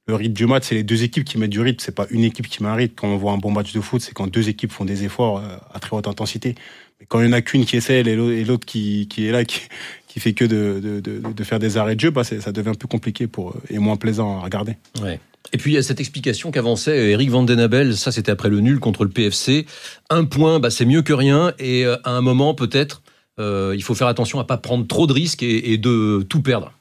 le 0.06 0.14
rythme 0.14 0.34
du 0.34 0.46
match, 0.46 0.64
c'est 0.66 0.74
les 0.74 0.82
deux 0.82 1.02
équipes 1.02 1.24
qui 1.24 1.38
mettent 1.38 1.50
du 1.50 1.60
rythme. 1.60 1.80
C'est 1.80 1.94
pas 1.94 2.06
une 2.10 2.24
équipe 2.24 2.48
qui 2.48 2.62
met 2.62 2.68
un 2.68 2.74
rythme. 2.74 2.94
Quand 2.96 3.08
on 3.08 3.16
voit 3.16 3.32
un 3.32 3.38
bon 3.38 3.50
match 3.50 3.72
de 3.72 3.80
foot, 3.80 4.00
c'est 4.00 4.12
quand 4.12 4.26
deux 4.26 4.48
équipes 4.48 4.72
font 4.72 4.84
des 4.84 5.04
efforts 5.04 5.38
euh, 5.38 5.56
à 5.72 5.80
très 5.80 5.96
haute 5.96 6.08
intensité. 6.08 6.54
Mais 7.00 7.06
quand 7.06 7.20
il 7.20 7.26
y 7.26 7.28
en 7.28 7.32
a 7.32 7.40
qu'une 7.40 7.64
qui 7.64 7.76
essaie 7.76 8.00
et 8.00 8.44
l'autre- 8.44 8.66
qui, 8.66 9.08
est 9.18 9.30
là, 9.30 9.44
qui, 9.44 9.60
qui 10.06 10.20
fait 10.20 10.32
que 10.32 10.44
de, 10.44 11.00
de, 11.00 11.00
de, 11.00 11.44
faire 11.44 11.58
des 11.58 11.76
arrêts 11.76 11.96
de 11.96 12.00
jeu, 12.00 12.10
bah, 12.10 12.22
ça 12.24 12.52
devient 12.52 12.72
plus 12.78 12.88
compliqué 12.88 13.26
pour, 13.26 13.50
eux 13.50 13.62
et 13.70 13.78
moins 13.78 13.96
plaisant 13.96 14.38
à 14.38 14.42
regarder. 14.42 14.76
Ouais. 15.02 15.18
Et 15.52 15.58
puis 15.58 15.72
il 15.72 15.74
y 15.74 15.78
a 15.78 15.82
cette 15.82 16.00
explication 16.00 16.50
qu'avançait 16.50 17.10
Eric 17.10 17.30
Van 17.30 17.42
Den 17.42 17.60
Abel, 17.60 17.96
ça 17.96 18.10
c'était 18.12 18.32
après 18.32 18.48
le 18.48 18.60
nul 18.60 18.80
contre 18.80 19.04
le 19.04 19.10
PFC. 19.10 19.66
Un 20.10 20.24
point, 20.24 20.58
bah, 20.58 20.70
c'est 20.70 20.86
mieux 20.86 21.02
que 21.02 21.12
rien, 21.12 21.52
et 21.58 21.84
euh, 21.84 21.96
à 22.04 22.12
un 22.12 22.22
moment 22.22 22.54
peut-être, 22.54 23.02
euh, 23.02 23.03
il 23.38 23.82
faut 23.82 23.94
faire 23.94 24.06
attention 24.08 24.38
à 24.40 24.44
pas 24.44 24.56
prendre 24.58 24.86
trop 24.86 25.06
de 25.06 25.12
risques 25.12 25.42
et, 25.42 25.72
et 25.72 25.78
de 25.78 26.24
tout 26.28 26.40
perdre. 26.42 26.72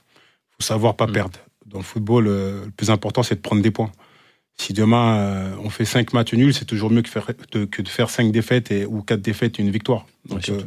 faut 0.52 0.64
savoir 0.64 0.96
pas 0.96 1.08
Mm. 1.08 1.12
perdre. 1.14 1.40
Dans 1.66 1.80
le 1.80 1.84
football, 1.84 2.28
euh, 2.28 2.66
le 2.66 2.72
plus 2.72 2.90
important, 2.92 3.24
c'est 3.24 3.36
de 3.36 3.42
prendre 3.42 3.62
des 3.62 3.72
points. 3.72 3.92
Si 4.56 4.74
demain, 4.74 5.18
euh, 5.18 5.56
on 5.64 5.70
fait 5.72 5.86
cinq 5.86 6.14
matchs 6.14 6.34
nuls, 6.34 6.54
c'est 6.54 6.66
toujours 6.66 6.92
mieux 6.92 7.02
que, 7.02 7.10
faire, 7.10 7.26
de, 7.54 7.66
que 7.66 7.82
de 7.82 7.88
faire 7.90 8.10
cinq 8.12 8.32
défaites 8.32 8.70
et, 8.72 8.86
ou 8.86 9.02
quatre 9.02 9.22
défaites 9.22 9.60
et 9.60 9.64
une 9.64 9.72
victoire. 9.72 10.06
Donc, 10.30 10.48
euh, 10.50 10.62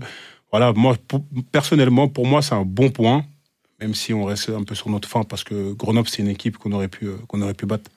voilà, 0.50 0.72
moi, 0.72 0.96
pour- 1.06 1.22
personnellement, 1.52 2.08
pour 2.08 2.26
moi, 2.26 2.42
c'est 2.42 2.54
un 2.54 2.64
bon 2.64 2.90
point, 2.90 3.24
même 3.80 3.94
si 3.94 4.12
on 4.12 4.24
reste 4.24 4.48
un 4.48 4.64
peu 4.64 4.74
sur 4.74 4.90
notre 4.90 5.08
fin, 5.08 5.22
parce 5.22 5.44
que 5.44 5.72
Grenoble, 5.74 6.08
c'est 6.08 6.22
une 6.22 6.28
équipe 6.28 6.58
qu'on 6.58 6.72
aurait, 6.72 6.88
pu, 6.88 7.06
euh, 7.06 7.16
qu'on 7.28 7.40
aurait 7.42 7.54
pu 7.54 7.66
battre. 7.66 7.88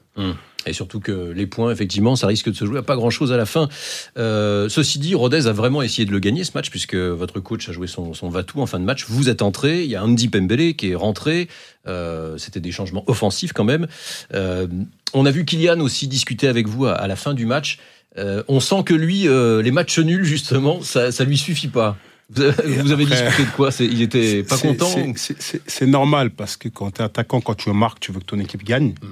Et 0.65 0.73
surtout 0.73 0.99
que 0.99 1.31
les 1.31 1.47
points, 1.47 1.71
effectivement, 1.71 2.17
ça 2.17 2.27
risque 2.27 2.49
de 2.49 2.53
se 2.53 2.65
jouer 2.65 2.79
à 2.79 2.81
pas 2.81 2.97
grand-chose 2.97 3.31
à 3.31 3.37
la 3.37 3.45
fin. 3.45 3.69
Euh, 4.17 4.67
ceci 4.67 4.99
dit, 4.99 5.15
Rodez 5.15 5.47
a 5.47 5.53
vraiment 5.53 5.81
essayé 5.81 6.05
de 6.05 6.11
le 6.11 6.19
gagner 6.19 6.43
ce 6.43 6.51
match, 6.53 6.69
puisque 6.69 6.95
votre 6.95 7.39
coach 7.39 7.69
a 7.69 7.71
joué 7.71 7.87
son, 7.87 8.13
son 8.13 8.27
va-tout 8.29 8.59
en 8.59 8.65
fin 8.65 8.77
de 8.79 8.83
match. 8.83 9.05
Vous 9.07 9.29
êtes 9.29 9.41
entré, 9.41 9.83
il 9.85 9.89
y 9.89 9.95
a 9.95 10.03
Andy 10.03 10.27
Pembele 10.27 10.75
qui 10.75 10.91
est 10.91 10.95
rentré. 10.95 11.47
Euh, 11.87 12.37
C'était 12.37 12.59
des 12.59 12.73
changements 12.73 13.05
offensifs 13.07 13.53
quand 13.53 13.63
même. 13.63 13.87
Euh, 14.33 14.67
on 15.13 15.25
a 15.25 15.31
vu 15.31 15.45
Kylian 15.45 15.79
aussi 15.79 16.07
discuter 16.07 16.47
avec 16.49 16.67
vous 16.67 16.85
à, 16.85 16.91
à 16.93 17.07
la 17.07 17.15
fin 17.15 17.33
du 17.33 17.45
match. 17.45 17.79
On 18.17 18.59
sent 18.59 18.83
que 18.85 18.93
lui, 18.93 19.27
les 19.29 19.71
matchs 19.71 19.99
nuls, 19.99 20.25
justement, 20.25 20.81
ça, 20.81 21.13
ça 21.13 21.23
lui 21.23 21.37
suffit 21.37 21.69
pas. 21.69 21.95
Vous 22.29 22.43
avez, 22.43 23.05
après- 23.05 23.05
discuté 23.05 23.43
de 23.49 23.55
quoi? 23.55 23.69
Il 23.79 24.01
était 24.01 24.43
pas 24.43 24.57
content? 24.57 24.93
c'est 25.15 25.87
normal, 25.87 26.31
parce 26.31 26.57
que 26.57 26.67
quand 26.67 26.91
tu 26.91 27.01
es 27.01 27.05
attaquant, 27.05 27.39
quand 27.39 27.55
tu 27.55 27.71
marques, 27.71 28.01
tu 28.01 28.11
veux 28.11 28.19
que 28.19 28.25
ton 28.25 28.39
équipe 28.39 28.63
gagne. 28.63 28.89
Mm. 29.01 29.07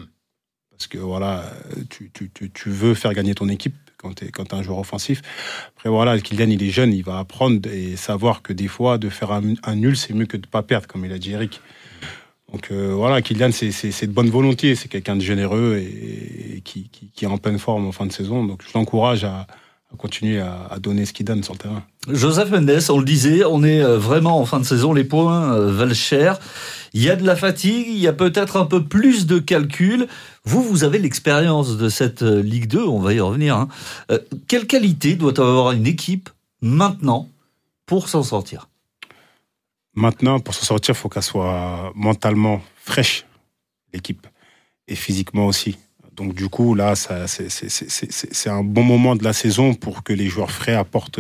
Parce 0.78 0.88
que 0.88 0.98
voilà, 1.00 1.44
tu, 1.90 2.12
tu, 2.14 2.30
tu, 2.34 2.52
tu 2.52 2.70
veux 2.70 2.94
faire 2.94 3.14
gagner 3.14 3.34
ton 3.34 3.50
équipe 3.50 3.76
quand 3.98 4.14
tu 4.14 4.26
es, 4.26 4.30
quand 4.30 4.54
un 4.54 4.62
joueur 4.62 4.78
offensif. 4.80 5.22
Après, 5.76 5.90
voilà, 5.90 6.20
Kylian, 6.20 6.50
il 6.50 6.62
est 6.62 6.70
jeune, 6.70 6.94
il 6.94 7.04
va 7.04 7.18
apprendre 7.18 7.68
et 7.68 7.96
savoir 7.96 8.42
que 8.44 8.54
des 8.54 8.68
fois, 8.68 8.98
de 8.98 9.10
faire 9.10 9.32
un, 9.32 9.76
nul, 9.76 9.98
c'est 9.98 10.14
mieux 10.14 10.28
que 10.28 10.38
de 10.38 10.46
pas 10.46 10.62
perdre, 10.62 10.88
comme 10.88 11.04
il 11.06 11.12
a 11.12 11.18
dit 11.18 11.32
Eric. 11.32 11.62
Donc 12.52 12.70
euh, 12.72 12.94
voilà, 12.94 13.22
Kylian, 13.22 13.52
c'est- 13.52 14.06
de 14.06 14.12
bonne 14.12 14.30
volonté, 14.30 14.76
c'est 14.76 14.88
quelqu'un 14.88 15.16
de 15.16 15.22
généreux 15.22 15.78
et, 15.78 16.62
qui, 16.62 16.90
qui, 16.90 17.26
est 17.26 17.28
en 17.28 17.38
pleine 17.38 17.60
forme 17.60 17.88
en 17.88 17.92
fin 17.92 18.06
de 18.06 18.14
saison. 18.14 18.46
Donc 18.46 18.62
je 18.66 18.72
l'encourage 18.78 19.24
à, 19.26 19.48
continuer 19.98 20.40
à, 20.40 20.68
à 20.70 20.80
donner 20.80 21.06
ce 21.06 21.12
qu'il 21.14 21.26
donne 21.26 21.44
sur 21.44 21.54
le 21.54 21.60
terrain. 21.60 21.84
Joseph 22.08 22.52
Mendes, 22.52 22.80
on 22.90 23.00
le 23.00 23.06
disait, 23.06 23.44
on 23.44 23.64
est 23.64 23.82
euh, 23.82 23.98
vraiment 23.98 24.40
en 24.40 24.46
fin 24.46 24.60
de 24.60 24.66
saison, 24.66 24.94
les 24.94 25.04
points 25.04 25.54
euh, 25.54 25.72
valent 25.72 25.94
cher. 25.94 26.40
Il 26.94 27.04
y 27.04 27.10
a 27.10 27.18
de 27.18 27.26
la 27.26 27.36
fatigue, 27.36 27.88
il 27.90 28.00
y 28.00 28.08
a 28.08 28.14
peut-être 28.14 28.56
un 28.56 28.66
peu 28.66 28.84
plus 28.84 29.26
de 29.28 29.40
calcul. 29.40 30.08
Vous, 30.48 30.64
vous 30.64 30.86
avez 30.86 30.98
l'expérience 30.98 31.76
de 31.76 31.90
cette 31.90 32.22
euh, 32.22 32.42
Ligue 32.42 32.68
2, 32.68 32.82
on 32.82 33.00
va 33.00 33.14
y 33.14 33.20
revenir. 33.20 33.58
hein. 33.58 33.68
Euh, 34.12 34.20
quelle 34.48 34.66
qualité 34.66 35.16
doit 35.16 35.38
avoir 35.38 35.74
une 35.74 35.86
équipe 35.86 36.30
maintenant 36.62 37.28
pour 37.86 38.08
s'en 38.08 38.24
sortir? 38.24 38.70
Maintenant, 39.94 40.40
pour 40.40 40.54
s'en 40.54 40.64
sortir, 40.64 40.96
il 40.96 40.98
faut 40.98 41.10
qu'elle 41.10 41.22
soit 41.22 41.92
mentalement 41.96 42.62
fraîche, 42.78 43.26
l'équipe, 43.94 44.26
et 44.88 44.96
physiquement 44.96 45.48
aussi. 45.48 45.78
Donc 46.14 46.34
du 46.34 46.48
coup, 46.48 46.76
là, 46.76 46.96
c'est, 46.96 48.50
un 48.50 48.64
bon 48.64 48.84
moment 48.84 49.18
de 49.18 49.26
la 49.26 49.34
saison 49.34 49.74
pour 49.74 50.02
que 50.02 50.14
les 50.14 50.28
joueurs 50.30 50.52
frais 50.52 50.76
apportent 50.76 51.20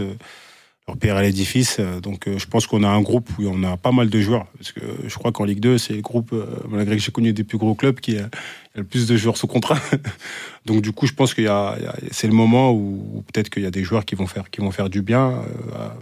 à 0.87 1.21
l'édifice. 1.21 1.77
Euh, 1.79 1.99
Donc 1.99 2.27
euh, 2.27 2.37
je 2.37 2.47
pense 2.47 2.67
qu'on 2.67 2.83
a 2.83 2.87
un 2.87 3.01
groupe 3.01 3.29
où 3.37 3.43
on 3.47 3.63
a 3.63 3.77
pas 3.77 3.91
mal 3.91 4.09
de 4.09 4.19
joueurs. 4.19 4.45
Parce 4.57 4.71
que 4.71 4.81
je 5.05 5.15
crois 5.15 5.31
qu'en 5.31 5.43
Ligue 5.45 5.59
2, 5.59 5.77
c'est 5.77 5.93
le 5.93 6.01
groupe, 6.01 6.31
euh, 6.33 6.45
malgré 6.69 6.95
que 6.97 7.01
j'ai 7.01 7.11
connu 7.11 7.33
des 7.33 7.43
plus 7.43 7.57
gros 7.57 7.75
clubs, 7.75 7.99
qui 7.99 8.17
a, 8.17 8.29
le 8.75 8.83
plus 8.83 9.07
de 9.07 9.17
joueurs 9.17 9.37
sous 9.37 9.47
contrat. 9.47 9.79
Donc 10.65 10.81
du 10.81 10.91
coup, 10.91 11.07
je 11.07 11.13
pense 11.13 11.33
qu'il 11.33 11.49
c'est 12.11 12.27
le 12.27 12.33
moment 12.33 12.71
où, 12.71 13.23
peut-être 13.31 13.49
qu'il 13.49 13.63
y 13.63 13.65
a 13.65 13.71
des 13.71 13.83
joueurs 13.83 14.05
qui 14.05 14.15
vont 14.15 14.27
faire, 14.27 14.49
qui 14.49 14.61
vont 14.61 14.71
faire 14.71 14.89
du 14.89 15.01
bien. 15.01 15.41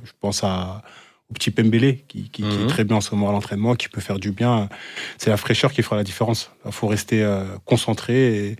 Je 0.04 0.12
pense 0.20 0.44
à 0.44 0.84
au 1.32 1.34
petit 1.34 1.50
Pembele 1.50 1.98
qui, 2.08 2.30
qui, 2.30 2.30
qui 2.30 2.44
Mhm. 2.44 2.64
est 2.66 2.68
très 2.68 2.84
bien 2.84 2.98
en 2.98 3.02
ce 3.02 3.16
moment 3.16 3.30
à 3.30 3.32
l'entraînement, 3.32 3.74
qui 3.74 3.90
peut 3.90 4.00
faire 4.02 4.20
du 4.20 4.32
bien. 4.32 4.70
C'est 5.18 5.32
la 5.32 5.38
fraîcheur 5.38 5.74
qui 5.74 5.82
fera 5.82 5.96
la 5.96 6.04
différence. 6.04 6.52
Il 6.68 6.72
faut 6.72 6.86
rester 6.88 7.28
concentré 7.66 8.50
et, 8.50 8.56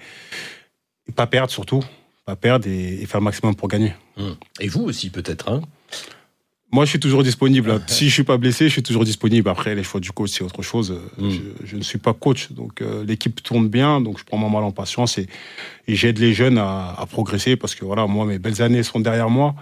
et 1.08 1.12
pas 1.12 1.28
perdre 1.28 1.52
surtout, 1.52 1.84
pas 2.26 2.36
perdre 2.36 2.68
et, 2.68 3.02
et 3.02 3.06
faire 3.06 3.20
le 3.20 3.26
maximum 3.26 3.56
pour 3.56 3.68
gagner. 3.68 3.94
Hum. 4.18 4.36
Et 4.60 4.68
vous 4.68 4.82
aussi, 4.82 5.12
peut-être. 5.12 5.48
Hein? 5.52 5.62
Moi, 6.72 6.84
je 6.84 6.90
suis 6.90 7.00
toujours 7.00 7.24
disponible. 7.24 7.72
hein. 7.72 7.82
Si 7.88 8.10
je 8.10 8.14
suis 8.14 8.24
pas 8.24 8.38
blessé, 8.38 8.66
je 8.68 8.74
suis 8.74 8.84
toujours 8.84 9.06
disponible. 9.06 9.48
Après, 9.50 9.76
les 9.76 9.84
choix 9.84 10.02
du 10.02 10.12
coach, 10.12 10.32
c'est 10.32 10.44
autre 10.44 10.62
chose. 10.62 11.00
Mm. 11.18 11.30
Je, 11.30 11.40
je 11.64 11.76
ne 11.78 11.82
suis 11.84 12.00
pas 12.00 12.14
coach, 12.14 12.52
donc 12.52 12.82
euh, 12.82 13.06
l'équipe 13.06 13.42
tourne 13.42 13.70
bien, 13.70 14.02
donc 14.02 14.20
je 14.20 14.24
prends 14.26 14.38
mon 14.38 14.50
mal 14.50 14.64
en 14.64 14.72
patience 14.72 15.18
et, 15.18 15.28
et 15.88 15.96
j'aide 15.96 16.18
les 16.20 16.34
jeunes 16.34 16.58
à, 16.58 16.94
à 16.98 17.06
progresser 17.06 17.56
parce 17.56 17.76
que 17.76 17.86
voilà, 17.86 18.08
moi, 18.08 18.26
mes 18.26 18.40
belles 18.40 18.62
années 18.62 18.84
sont 18.84 19.00
derrière 19.00 19.30
moi. 19.30 19.56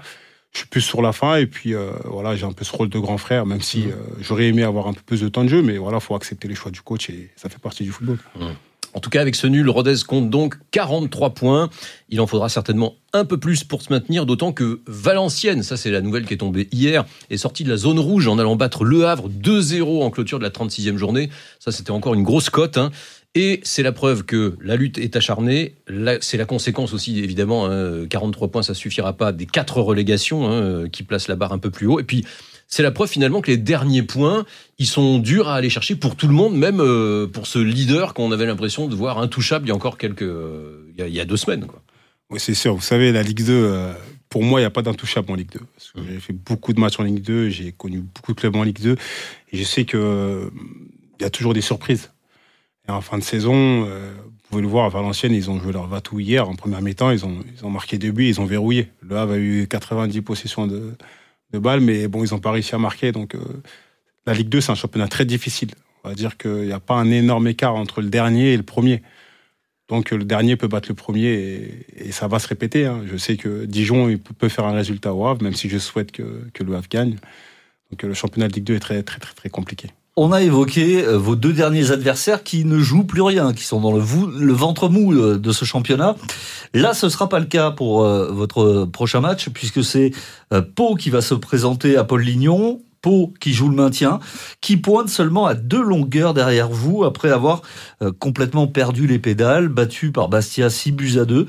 Je 0.53 0.60
suis 0.60 0.68
plus 0.68 0.82
sur 0.82 1.01
la 1.01 1.13
fin 1.13 1.36
et 1.38 1.46
puis 1.48 1.74
euh, 1.74 1.92
voilà, 2.06 2.36
j'ai 2.36 2.46
un 2.46 2.51
peu 2.51 2.63
ce 2.63 2.72
rôle 2.72 2.89
de 2.89 3.00
grand 3.00 3.18
frère, 3.18 3.46
même 3.46 3.62
si 3.62 3.80
Mm. 3.80 3.89
euh, 3.89 3.94
j'aurais 4.22 4.46
aimé 4.48 4.63
avoir 4.63 4.88
un 4.88 4.94
peu 4.94 5.01
plus 5.06 5.22
de 5.22 5.27
temps 5.30 5.44
de 5.44 5.50
jeu, 5.50 5.62
mais 5.62 5.77
voilà, 5.77 6.00
faut 6.00 6.15
accepter 6.15 6.48
les 6.48 6.56
choix 6.56 6.72
du 6.72 6.82
coach 6.82 7.10
et 7.10 7.30
ça 7.36 7.50
fait 7.50 7.60
partie 7.60 7.84
du 7.84 7.92
football. 7.92 8.18
En 8.93 9.00
tout 9.00 9.09
cas, 9.09 9.21
avec 9.21 9.35
ce 9.35 9.47
nul, 9.47 9.69
Rodez 9.69 9.95
compte 10.07 10.29
donc 10.29 10.55
43 10.71 11.31
points. 11.31 11.69
Il 12.09 12.21
en 12.21 12.27
faudra 12.27 12.50
certainement 12.50 12.95
un 13.12 13.25
peu 13.25 13.38
plus 13.38 13.63
pour 13.63 13.81
se 13.81 13.91
maintenir, 13.91 14.25
d'autant 14.25 14.51
que 14.51 14.81
Valenciennes, 14.88 15.63
ça 15.63 15.77
c'est 15.77 15.91
la 15.91 16.01
nouvelle 16.01 16.25
qui 16.25 16.33
est 16.33 16.38
tombée 16.38 16.67
hier, 16.71 17.05
est 17.29 17.38
sortie 17.38 17.63
de 17.63 17.69
la 17.69 17.77
zone 17.77 18.00
rouge 18.00 18.27
en 18.27 18.39
allant 18.39 18.55
battre 18.55 18.83
Le 18.83 19.05
Havre 19.05 19.29
2-0 19.29 20.03
en 20.03 20.09
clôture 20.09 20.39
de 20.39 20.43
la 20.43 20.50
36e 20.50 20.97
journée. 20.97 21.29
Ça 21.59 21.71
c'était 21.71 21.91
encore 21.91 22.13
une 22.13 22.23
grosse 22.23 22.50
cote. 22.50 22.77
hein. 22.77 22.91
Et 23.35 23.62
c'est 23.63 23.81
la 23.81 23.91
preuve 23.91 24.23
que 24.23 24.55
la 24.62 24.75
lutte 24.75 25.00
est 25.00 25.15
acharnée. 25.15 25.73
C'est 26.21 26.38
la 26.38 26.45
conséquence 26.45 26.93
aussi, 26.93 27.17
évidemment, 27.17 27.65
hein, 27.65 28.05
43 28.07 28.50
points, 28.50 28.62
ça 28.62 28.75
suffira 28.75 29.13
pas 29.13 29.31
des 29.31 29.47
quatre 29.47 29.81
relégations 29.81 30.47
hein, 30.47 30.88
qui 30.89 31.01
placent 31.01 31.27
la 31.27 31.35
barre 31.35 31.51
un 31.51 31.57
peu 31.57 31.71
plus 31.71 31.88
haut. 31.88 32.00
Et 32.00 32.03
puis, 32.03 32.25
c'est 32.67 32.84
la 32.84 32.91
preuve 32.91 33.10
finalement 33.10 33.41
que 33.41 33.51
les 33.51 33.58
derniers 33.58 34.03
points, 34.03 34.46
ils 34.79 34.88
sont 34.88 35.20
durs 35.20 35.48
à 35.48 35.55
aller 35.55 35.70
chercher 35.70 35.96
pour 35.96 36.15
tout 36.15 36.27
le 36.27 36.34
monde, 36.34 36.55
même 36.55 36.79
euh, 36.79 37.27
pour 37.27 37.46
ce 37.48 37.60
leader 37.60 38.13
qu'on 38.13 38.32
avait 38.32 38.46
l'impression 38.46 38.88
de 38.88 38.96
voir 38.96 39.20
intouchable 39.20 39.65
il 39.65 39.70
y 39.70 39.72
a 39.72 39.75
encore 39.75 39.98
quelques, 39.98 40.25
il 40.98 41.08
y 41.08 41.20
a, 41.20 41.25
deux 41.25 41.38
semaines. 41.38 41.67
Oui, 42.29 42.39
c'est 42.39 42.55
sûr. 42.55 42.74
Vous 42.74 42.82
savez, 42.82 43.12
la 43.12 43.22
Ligue 43.22 43.46
2, 43.46 43.53
euh, 43.53 43.93
pour 44.29 44.43
moi, 44.43 44.60
il 44.60 44.63
n'y 44.63 44.67
a 44.67 44.72
pas 44.72 44.82
d'intouchable 44.82 45.32
en 45.32 45.36
Ligue 45.36 45.51
2. 45.51 45.60
Parce 45.60 45.91
que. 45.91 46.00
J'ai 46.12 46.20
fait 46.20 46.34
beaucoup 46.34 46.74
de 46.74 46.79
matchs 46.79 47.00
en 47.00 47.03
Ligue 47.03 47.22
2, 47.22 47.50
j'ai 47.50 47.72
connu 47.74 48.00
beaucoup 48.00 48.34
de 48.34 48.39
clubs 48.39 48.55
en 48.55 48.63
Ligue 48.63 48.82
2, 48.82 48.98
et 49.51 49.58
je 49.58 49.63
sais 49.63 49.86
que 49.86 49.98
euh, 49.98 50.50
y 51.22 51.25
a 51.25 51.29
toujours 51.29 51.53
des 51.53 51.62
surprises. 51.62 52.10
En 52.88 53.01
fin 53.01 53.17
de 53.17 53.24
saison, 53.24 53.86
vous 53.86 54.50
pouvez 54.50 54.62
le 54.62 54.67
voir, 54.67 54.86
à 54.86 54.89
Valenciennes, 54.89 55.34
ils 55.34 55.50
ont 55.50 55.58
joué 55.58 55.72
leur 55.72 55.88
va-tout 55.88 56.20
hier. 56.20 56.50
En 56.50 56.55
première 56.55 56.82
mi-temps, 56.82 57.12
ils 57.12 57.24
ont, 57.24 57.38
ils 57.55 57.65
ont 57.65 57.70
marqué 57.70 57.98
deux 57.98 58.12
buts, 58.12 58.27
ils 58.27 58.41
ont 58.41 58.46
verrouillé. 58.46 58.89
Le 59.01 59.15
Havre 59.15 59.34
a 59.34 59.38
eu 59.38 59.67
90 59.70 60.22
possessions 60.22 60.67
de, 60.67 60.91
de 61.53 61.60
balles, 61.60 61.81
mais 61.81 62.07
bon, 62.07 62.24
ils 62.24 62.33
n'ont 62.33 62.39
pas 62.39 62.51
réussi 62.51 62.75
à 62.75 62.79
marquer. 62.79 63.12
Donc, 63.12 63.36
euh, 63.36 63.39
la 64.25 64.33
Ligue 64.33 64.50
2, 64.50 64.62
c'est 64.62 64.72
un 64.72 64.75
championnat 64.75 65.07
très 65.07 65.25
difficile. 65.25 65.72
On 66.03 66.10
va 66.10 66.15
dire 66.15 66.38
qu'il 66.38 66.65
n'y 66.65 66.72
a 66.74 66.79
pas 66.79 66.95
un 66.95 67.10
énorme 67.10 67.48
écart 67.48 67.75
entre 67.75 68.01
le 68.01 68.10
dernier 68.10 68.53
et 68.53 68.57
le 68.57 68.63
premier. 68.63 69.01
Donc 69.89 70.12
le 70.12 70.24
dernier 70.24 70.55
peut 70.55 70.67
battre 70.67 70.89
le 70.89 70.95
premier 70.95 71.86
et, 71.98 72.12
ça 72.12 72.27
va 72.27 72.39
se 72.39 72.48
répéter. 72.48 72.86
hein. 72.86 73.03
Je 73.05 73.17
sais 73.17 73.38
que 73.38 73.65
Dijon 73.65 74.10
il 74.10 74.17
peut, 74.19 74.50
faire 74.50 74.65
un 74.65 74.72
résultat 74.72 75.13
au 75.13 75.25
Havre, 75.25 75.43
même 75.43 75.53
si 75.53 75.69
je 75.69 75.77
souhaite 75.77 76.12
que, 76.12 76.48
que 76.53 76.63
le 76.63 76.74
Havre 76.75 76.88
gagne. 76.89 77.17
Donc 77.91 78.01
le 78.03 78.13
championnat 78.13 78.48
de 78.48 78.53
Ligue 78.53 78.63
2 78.63 78.75
est 78.75 78.79
très 78.79 79.03
très 79.03 79.19
très, 79.19 79.33
très 79.33 79.50
compliqué. 79.50 79.89
On 80.15 80.32
a 80.32 80.43
évoqué 80.43 81.03
euh, 81.03 81.17
vos 81.17 81.36
deux 81.36 81.53
derniers 81.53 81.89
adversaires 81.89 82.43
qui 82.43 82.65
ne 82.65 82.77
jouent 82.77 83.03
plus 83.03 83.24
rien, 83.24 83.51
qui 83.51 83.63
sont 83.63 83.82
dans 83.82 83.91
le, 83.91 84.00
ventre 84.53 84.88
mou 84.88 85.12
euh, 85.12 85.39
de 85.39 85.51
ce 85.51 85.65
championnat. 85.65 86.15
Là, 86.75 86.93
ce 86.93 87.10
sera 87.10 87.27
pas 87.29 87.39
le 87.39 87.48
cas 87.48 87.72
pour 87.72 88.03
euh, 88.03 88.32
votre 88.32 88.86
prochain 88.86 89.22
match, 89.22 89.50
puisque 89.50 89.84
c'est 89.84 90.12
Pau 90.75 90.93
qui 90.93 91.10
va 91.10 91.22
se 91.22 91.34
présenter 91.34 91.98
à 91.98 92.03
Paul 92.03 92.22
Lignon. 92.22 92.82
Pau 93.01 93.34
qui 93.39 93.53
joue 93.53 93.67
le 93.67 93.75
maintien, 93.75 94.20
qui 94.62 94.77
pointe 94.77 95.10
seulement 95.10 95.46
à 95.46 95.55
deux 95.55 95.82
longueurs 95.82 96.34
derrière 96.34 96.70
vous 96.70 97.03
après 97.03 97.29
avoir 97.29 97.62
complètement 98.20 98.65
perdu 98.65 99.08
les 99.08 99.20
pédales, 99.20 99.67
battu 99.67 100.13
par 100.13 100.29
Bastia 100.29 100.70
6 100.70 100.93
buts 100.93 101.20
à 101.20 101.25
2. 101.25 101.46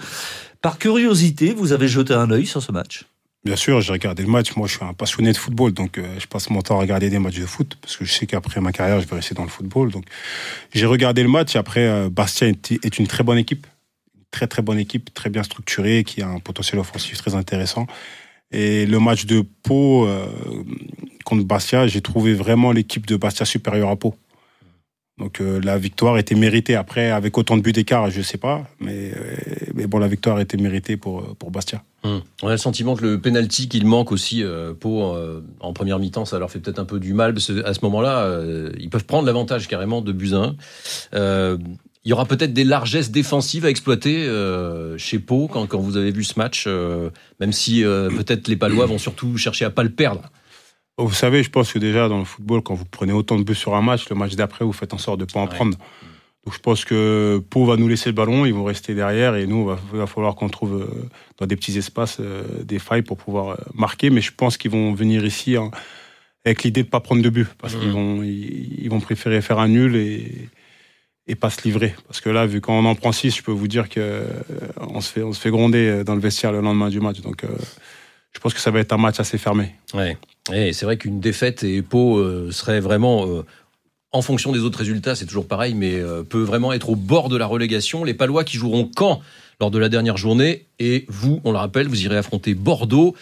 Par 0.62 0.78
curiosité, 0.78 1.54
vous 1.54 1.73
avez 1.73 1.87
jeté 1.87 2.12
un 2.12 2.28
œil 2.33 2.47
sur 2.47 2.61
ce 2.61 2.73
match 2.73 3.04
Bien 3.44 3.56
sûr, 3.56 3.82
j'ai 3.82 3.92
regardé 3.92 4.22
le 4.22 4.30
match. 4.30 4.56
Moi, 4.56 4.66
je 4.66 4.76
suis 4.76 4.84
un 4.84 4.94
passionné 4.94 5.30
de 5.30 5.36
football, 5.36 5.72
donc 5.72 5.98
euh, 5.98 6.18
je 6.18 6.26
passe 6.26 6.48
mon 6.48 6.62
temps 6.62 6.78
à 6.78 6.80
regarder 6.80 7.10
des 7.10 7.18
matchs 7.18 7.40
de 7.40 7.44
foot 7.44 7.76
parce 7.78 7.94
que 7.98 8.06
je 8.06 8.12
sais 8.12 8.26
qu'après 8.26 8.58
ma 8.62 8.72
carrière, 8.72 9.02
je 9.02 9.06
vais 9.06 9.16
rester 9.16 9.34
dans 9.34 9.42
le 9.42 9.50
football. 9.50 9.90
Donc, 9.90 10.04
j'ai 10.72 10.86
regardé 10.86 11.22
le 11.22 11.28
match. 11.28 11.54
Et 11.54 11.58
après, 11.58 11.86
euh, 11.86 12.08
Bastia 12.08 12.48
est, 12.48 12.98
une 12.98 13.06
très 13.06 13.22
bonne 13.22 13.36
équipe, 13.36 13.66
très 14.30 14.46
très 14.46 14.62
bonne 14.62 14.78
équipe, 14.78 15.12
très 15.12 15.28
bien 15.28 15.42
structurée, 15.42 16.04
qui 16.04 16.22
a 16.22 16.28
un 16.28 16.38
potentiel 16.38 16.78
offensif 16.78 17.18
très 17.18 17.34
intéressant. 17.34 17.86
Et 18.50 18.86
le 18.86 18.98
match 18.98 19.26
de 19.26 19.42
Pau 19.62 20.06
euh, 20.06 20.26
contre 21.26 21.44
Bastia, 21.44 21.86
j'ai 21.86 22.00
trouvé 22.00 22.32
vraiment 22.32 22.72
l'équipe 22.72 23.04
de 23.04 23.16
Bastia 23.16 23.44
supérieure 23.44 23.90
à 23.90 23.96
Pau. 23.96 24.14
Donc 25.18 25.40
euh, 25.40 25.61
la 25.62 25.78
victoire 25.78 26.18
était 26.18 26.35
méritée. 26.35 26.75
Après, 26.75 27.11
avec 27.11 27.38
autant 27.38 27.56
de 27.56 27.62
buts 27.62 27.73
d'écart, 27.73 28.11
je 28.11 28.21
sais 28.21 28.38
pas, 28.38 28.66
mais, 28.80 29.12
euh, 29.14 29.37
mais 29.75 29.87
bon, 29.87 29.99
la 29.99 30.09
victoire 30.09 30.40
était 30.40 30.56
méritée 30.56 30.97
pour, 30.97 31.37
pour 31.37 31.52
Bastia. 31.52 31.83
Hum. 32.02 32.21
On 32.42 32.49
a 32.49 32.52
le 32.52 32.56
sentiment 32.56 32.97
que 32.97 33.04
le 33.04 33.21
penalty 33.21 33.68
qu'il 33.68 33.87
manque 33.87 34.11
aussi 34.11 34.42
euh, 34.42 34.75
pour 34.75 35.14
euh, 35.14 35.44
en 35.61 35.73
première 35.73 36.00
mi-temps, 36.00 36.25
ça 36.25 36.38
leur 36.38 36.50
fait 36.50 36.59
peut-être 36.59 36.80
un 36.80 36.85
peu 36.85 36.99
du 36.99 37.14
mal 37.14 37.33
parce 37.33 37.50
à 37.50 37.75
ce 37.75 37.80
moment-là, 37.83 38.25
euh, 38.25 38.73
ils 38.78 38.90
peuvent 38.90 39.04
prendre 39.04 39.26
l'avantage 39.26 39.68
carrément 39.68 40.02
de 40.02 40.12
buts. 40.12 40.33
Euh, 41.14 41.59
il 42.04 42.11
y 42.11 42.12
aura 42.12 42.26
peut-être 42.26 42.52
des 42.52 42.64
largesses 42.64 43.11
défensives 43.11 43.64
à 43.64 43.71
exploiter 43.71 44.26
euh, 44.26 44.99
chez 44.99 45.18
Pau 45.18 45.49
quand, 45.49 45.66
quand 45.66 45.78
vous 45.78 45.97
avez 45.97 46.11
vu 46.11 46.23
ce 46.23 46.38
match, 46.38 46.64
euh, 46.66 47.09
même 47.40 47.52
si 47.52 47.83
euh, 47.83 48.11
peut-être 48.11 48.47
les 48.47 48.56
Palois 48.56 48.85
vont 48.85 48.99
surtout 48.99 49.38
chercher 49.38 49.64
à 49.64 49.71
pas 49.71 49.83
le 49.83 49.90
perdre. 49.90 50.30
Vous 50.96 51.12
savez, 51.12 51.42
je 51.42 51.50
pense 51.50 51.72
que 51.72 51.78
déjà 51.78 52.08
dans 52.08 52.18
le 52.18 52.24
football, 52.24 52.62
quand 52.62 52.74
vous 52.74 52.84
prenez 52.84 53.12
autant 53.12 53.36
de 53.36 53.42
buts 53.42 53.54
sur 53.54 53.74
un 53.74 53.82
match, 53.82 54.08
le 54.10 54.16
match 54.16 54.34
d'après, 54.36 54.64
vous 54.64 54.72
faites 54.72 54.94
en 54.94 54.98
sorte 54.98 55.18
de 55.18 55.24
ne 55.24 55.30
pas 55.30 55.40
en 55.40 55.44
Ouais. 55.44 55.48
prendre. 55.48 55.76
Donc 56.44 56.52
je 56.54 56.58
pense 56.60 56.84
que 56.84 57.42
Pau 57.50 57.64
va 57.64 57.76
nous 57.76 57.88
laisser 57.88 58.10
le 58.10 58.14
ballon, 58.14 58.44
ils 58.44 58.52
vont 58.54 58.64
rester 58.64 58.94
derrière 58.94 59.34
et 59.34 59.46
nous, 59.46 59.68
il 59.92 59.98
va, 59.98 60.06
falloir 60.06 60.34
qu'on 60.34 60.48
trouve 60.50 60.82
euh, 60.82 61.08
dans 61.38 61.46
des 61.46 61.56
petits 61.56 61.76
espaces 61.78 62.18
euh, 62.20 62.42
des 62.62 62.78
failles 62.78 63.02
pour 63.02 63.16
pouvoir 63.16 63.48
euh, 63.48 63.56
marquer. 63.74 64.10
Mais 64.10 64.20
je 64.20 64.30
pense 64.30 64.56
qu'ils 64.58 64.70
vont 64.70 64.92
venir 64.92 65.24
ici 65.24 65.56
hein, 65.56 65.70
avec 66.44 66.62
l'idée 66.62 66.82
de 66.82 66.86
ne 66.88 66.90
pas 66.90 67.00
prendre 67.00 67.22
de 67.22 67.30
but 67.30 67.48
parce 67.58 67.74
qu'ils 67.74 67.90
vont, 67.90 68.22
ils, 68.22 68.82
ils 68.84 68.90
vont 68.90 69.00
préférer 69.00 69.40
faire 69.40 69.58
un 69.58 69.68
nul 69.68 69.96
et, 69.96 70.48
et 71.26 71.34
pas 71.34 71.48
se 71.48 71.62
livrer. 71.62 71.94
Parce 72.06 72.20
que 72.20 72.28
là, 72.28 72.44
vu 72.46 72.60
qu'on 72.60 72.84
en 72.84 72.94
prend 72.94 73.10
six, 73.12 73.34
je 73.34 73.42
peux 73.42 73.50
vous 73.50 73.66
dire 73.66 73.88
que 73.88 73.98
euh, 74.00 74.26
on 74.76 75.00
se 75.00 75.10
fait, 75.10 75.22
on 75.22 75.32
se 75.32 75.40
fait 75.40 75.50
gronder 75.50 76.04
dans 76.04 76.14
le 76.14 76.20
vestiaire 76.20 76.52
le 76.52 76.60
lendemain 76.60 76.90
du 76.90 77.00
match. 77.00 77.20
Donc 77.22 77.42
euh, 77.44 77.48
je 78.32 78.38
pense 78.38 78.52
que 78.52 78.60
ça 78.60 78.70
va 78.70 78.80
être 78.80 78.92
un 78.92 78.98
match 78.98 79.18
assez 79.18 79.38
fermé. 79.38 79.74
Ouais. 79.94 80.18
Et 80.52 80.74
c'est 80.74 80.84
vrai 80.84 80.98
qu'une 80.98 81.20
défaite 81.20 81.62
et 81.62 81.80
Pau 81.80 82.18
euh, 82.18 82.50
serait 82.50 82.80
vraiment, 82.80 83.26
euh, 83.26 83.44
en 84.12 84.20
fonction 84.20 84.52
des 84.52 84.60
autres 84.60 84.78
résultats, 84.78 85.14
c'est 85.14 85.24
toujours 85.24 85.48
pareil, 85.48 85.74
mais 85.74 85.94
euh, 85.94 86.22
peut 86.22 86.42
vraiment 86.42 86.72
être 86.74 86.90
au 86.90 86.96
bord 86.96 87.30
de 87.30 87.36
la 87.36 87.46
relégation. 87.46 88.04
Les 88.04 88.12
Palois 88.12 88.44
qui 88.44 88.58
joueront 88.58 88.90
quand 88.94 89.22
lors 89.58 89.70
de 89.70 89.78
la 89.78 89.88
dernière 89.88 90.18
journée 90.18 90.66
et 90.78 91.06
vous, 91.08 91.40
on 91.44 91.52
le 91.52 91.58
rappelle, 91.58 91.88
vous 91.88 92.04
irez 92.04 92.18
affronter 92.18 92.54
Bordeaux. 92.54 93.14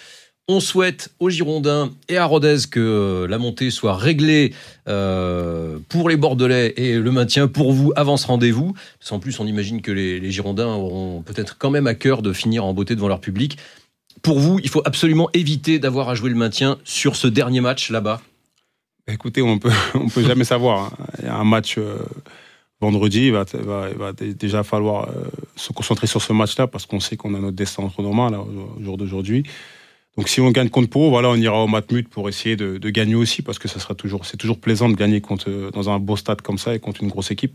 On 0.49 0.59
souhaite 0.59 1.11
aux 1.21 1.31
Girondins 1.31 1.93
et 2.09 2.17
à 2.17 2.25
Rodez 2.25 2.57
que 2.69 3.26
la 3.31 3.38
montée 3.38 3.71
soit 3.71 3.95
réglée 3.95 4.52
pour 4.85 6.09
les 6.09 6.17
Bordelais 6.17 6.75
et 6.76 6.99
le 6.99 7.11
maintien 7.12 7.47
pour 7.47 7.73
vous 7.73 7.93
avant 7.95 8.17
ce 8.17 8.26
rendez-vous. 8.26 8.75
Qu'en 9.09 9.21
plus, 9.21 9.38
on 9.38 9.47
imagine 9.47 9.83
que 9.83 9.93
les, 9.93 10.19
les 10.19 10.31
Girondins 10.33 10.67
auront 10.67 11.23
peut-être 11.23 11.59
quand 11.59 11.71
même 11.71 11.87
à 11.87 11.95
cœur 11.95 12.23
de 12.23 12.33
finir 12.33 12.64
en 12.64 12.75
beauté 12.75 12.97
devant 12.97 13.07
leur 13.07 13.21
public. 13.21 13.57
Pour 14.21 14.38
vous, 14.38 14.59
il 14.62 14.69
faut 14.69 14.83
absolument 14.85 15.28
éviter 15.35 15.78
d'avoir 15.78 16.09
à 16.09 16.14
jouer 16.14 16.31
le 16.31 16.37
maintien 16.37 16.78
sur 16.85 17.16
ce 17.16 17.26
dernier 17.26 17.61
match 17.61 17.90
là-bas. 17.90 18.21
Écoutez, 19.09 19.42
on 19.42 19.59
peut, 19.59 19.73
on 19.95 20.09
peut 20.09 20.23
jamais 20.25 20.45
savoir. 20.45 20.85
hein. 20.85 21.07
Il 21.19 21.25
y 21.25 21.28
a 21.28 21.37
un 21.37 21.45
match 21.45 21.76
euh, 21.78 21.99
vendredi, 22.81 23.26
il 23.26 23.33
va, 23.33 23.45
va, 23.54 23.88
va 23.90 24.12
dé- 24.12 24.35
déjà 24.35 24.62
falloir 24.62 25.09
euh, 25.09 25.25
se 25.57 25.73
concentrer 25.73 26.07
sur 26.07 26.23
ce 26.23 26.33
match-là 26.33 26.66
parce 26.66 26.87
qu'on 26.87 27.00
sait 27.00 27.16
qu'on 27.16 27.35
a 27.35 27.38
notre 27.38 27.57
destin 27.57 27.83
entre 27.85 28.02
nos 28.02 28.12
mains 28.12 28.31
là, 28.31 28.40
au 28.40 28.83
jour 28.83 28.97
d'aujourd'hui. 28.97 29.45
Donc 30.16 30.28
si 30.28 30.40
on 30.40 30.50
gagne 30.50 30.69
contre 30.69 30.90
Pau, 30.90 31.09
voilà, 31.09 31.31
on 31.31 31.37
ira 31.37 31.62
au 31.64 31.66
Matmut 31.69 32.07
pour 32.09 32.28
essayer 32.28 32.54
de, 32.54 32.76
gagner 32.90 33.14
aussi 33.14 33.40
parce 33.42 33.59
que 33.59 33.66
ça 33.66 33.81
sera 33.81 33.95
toujours, 33.95 34.26
c'est 34.26 34.37
toujours 34.37 34.59
plaisant 34.59 34.88
de 34.88 34.95
gagner 34.95 35.21
contre, 35.21 35.49
euh, 35.49 35.71
dans 35.71 35.88
un 35.90 35.99
beau 35.99 36.16
stade 36.16 36.42
comme 36.42 36.59
ça 36.59 36.75
et 36.75 36.78
contre 36.78 37.02
une 37.02 37.09
grosse 37.09 37.31
équipe. 37.31 37.54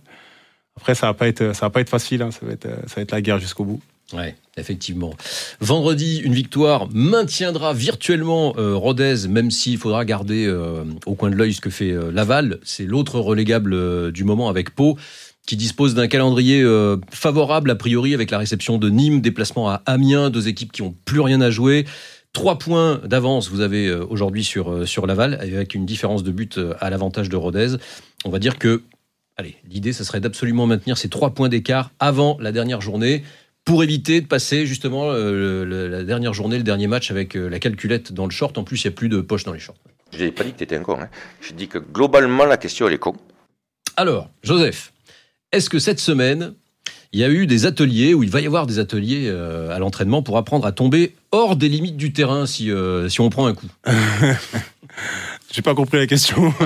Après, 0.76 0.96
ça 0.96 1.08
va 1.08 1.12
va 1.14 1.70
pas 1.70 1.80
être 1.82 1.90
facile. 1.90 2.22
hein. 2.22 2.32
Ça 2.32 2.46
va 2.46 2.54
être, 2.54 2.68
ça 2.88 2.96
va 2.98 3.02
être 3.04 3.12
la 3.12 3.22
guerre 3.22 3.40
jusqu'au 3.40 3.64
bout. 3.64 3.82
Ouais, 4.14 4.36
effectivement. 4.56 5.14
Vendredi, 5.60 6.22
une 6.24 6.34
victoire 6.34 6.88
maintiendra 6.94 7.74
virtuellement 7.74 8.54
euh, 8.58 8.74
Rodez, 8.74 9.28
même 9.28 9.52
s'il 9.52 9.78
faudra 9.78 10.06
garder 10.06 10.46
euh, 10.46 10.86
au 11.06 11.16
coin 11.16 11.30
de 11.30 11.36
l'œil 11.36 11.54
ce 11.54 11.60
que 11.60 11.70
fait 11.70 11.92
euh, 11.92 12.10
Laval. 12.10 12.60
C'est 12.64 12.86
l'autre 12.86 13.20
relégable 13.20 14.12
du 14.14 14.24
moment 14.24 14.48
avec 14.48 14.74
Pau, 14.74 14.98
qui 15.46 15.58
dispose 15.58 15.94
d'un 15.94 16.08
calendrier 16.08 16.64
favorable 17.10 17.72
a 17.72 17.76
priori 17.76 18.14
avec 18.14 18.32
la 18.32 18.38
réception 18.38 18.78
de 18.78 18.90
Nîmes, 18.90 19.22
déplacement 19.22 19.70
à 19.70 19.82
Amiens, 19.86 20.30
deux 20.30 20.50
équipes 20.50 20.74
qui 20.74 20.82
ont 20.82 20.94
plus 21.06 21.22
rien 21.22 21.40
à 21.40 21.50
jouer. 21.50 21.86
Trois 22.34 22.60
points 22.60 23.00
d'avance 23.06 23.50
vous 23.50 23.62
avez 23.62 23.94
aujourd'hui 23.94 24.44
sur, 24.44 24.86
sur 24.86 25.08
Laval, 25.08 25.36
avec 25.36 25.74
une 25.74 25.86
différence 25.86 26.24
de 26.24 26.32
but 26.32 26.60
à 26.82 26.90
l'avantage 26.90 27.30
de 27.30 27.38
Rodez. 27.38 27.78
On 28.26 28.30
va 28.30 28.40
dire 28.40 28.60
que, 28.60 28.84
allez, 29.38 29.56
l'idée, 29.70 29.94
ça 29.94 30.04
serait 30.04 30.20
d'absolument 30.20 30.68
maintenir 30.68 30.98
ces 30.98 31.08
trois 31.08 31.34
points 31.34 31.48
d'écart 31.48 31.92
avant 32.00 32.38
la 32.42 32.52
dernière 32.52 32.82
journée 32.82 33.24
pour 33.68 33.84
éviter 33.84 34.22
de 34.22 34.26
passer 34.28 34.66
justement 34.66 35.12
euh, 35.12 35.66
le- 35.66 35.88
la 35.90 36.04
dernière 36.04 36.34
journée, 36.34 36.56
le 36.58 36.64
dernier 36.64 36.88
match 36.88 37.12
avec 37.12 37.36
euh, 37.36 37.50
la 37.50 37.60
calculette 37.60 38.14
dans 38.14 38.24
le 38.24 38.32
short. 38.32 38.58
En 38.58 38.64
plus, 38.64 38.82
il 38.84 38.88
n'y 38.88 38.94
a 38.94 38.96
plus 38.96 39.10
de 39.10 39.20
poche 39.20 39.44
dans 39.44 39.52
les 39.52 39.60
shorts. 39.60 39.76
Je 40.18 40.24
n'ai 40.24 40.32
pas 40.32 40.46
dit 40.46 40.54
que 40.54 40.58
tu 40.60 40.64
étais 40.64 40.78
un 40.78 40.84
con. 40.84 40.98
Hein. 41.02 41.10
Je 41.42 41.52
dis 41.54 41.68
que 41.68 41.78
globalement, 41.78 42.46
la 42.46 42.56
question, 42.56 42.88
elle 42.88 42.94
est 42.94 42.98
con. 42.98 43.14
Alors, 43.98 44.30
Joseph, 44.42 44.94
est-ce 45.52 45.70
que 45.70 45.80
cette 45.80 46.00
semaine, 46.00 46.54
il 47.12 47.20
y 47.20 47.26
a 47.26 47.30
eu 47.30 47.46
des 47.46 47.66
ateliers, 47.66 48.14
ou 48.14 48.24
il 48.24 48.30
va 48.30 48.40
y 48.40 48.46
avoir 48.46 48.68
des 48.68 48.80
ateliers 48.80 49.26
euh, 49.28 49.76
à 49.76 49.80
l'entraînement 49.80 50.24
pour 50.24 50.38
apprendre 50.38 50.66
à 50.66 50.72
tomber 50.72 51.14
hors 51.34 51.58
des 51.58 51.68
limites 51.68 51.98
du 51.98 52.14
terrain 52.14 52.46
si, 52.46 52.72
euh, 52.72 53.10
si 53.10 53.20
on 53.20 53.30
prend 53.30 53.48
un 53.48 53.54
coup? 53.54 53.68
J'ai 55.52 55.62
pas 55.62 55.76
compris 55.76 55.98
la 55.98 56.08
question. 56.08 56.54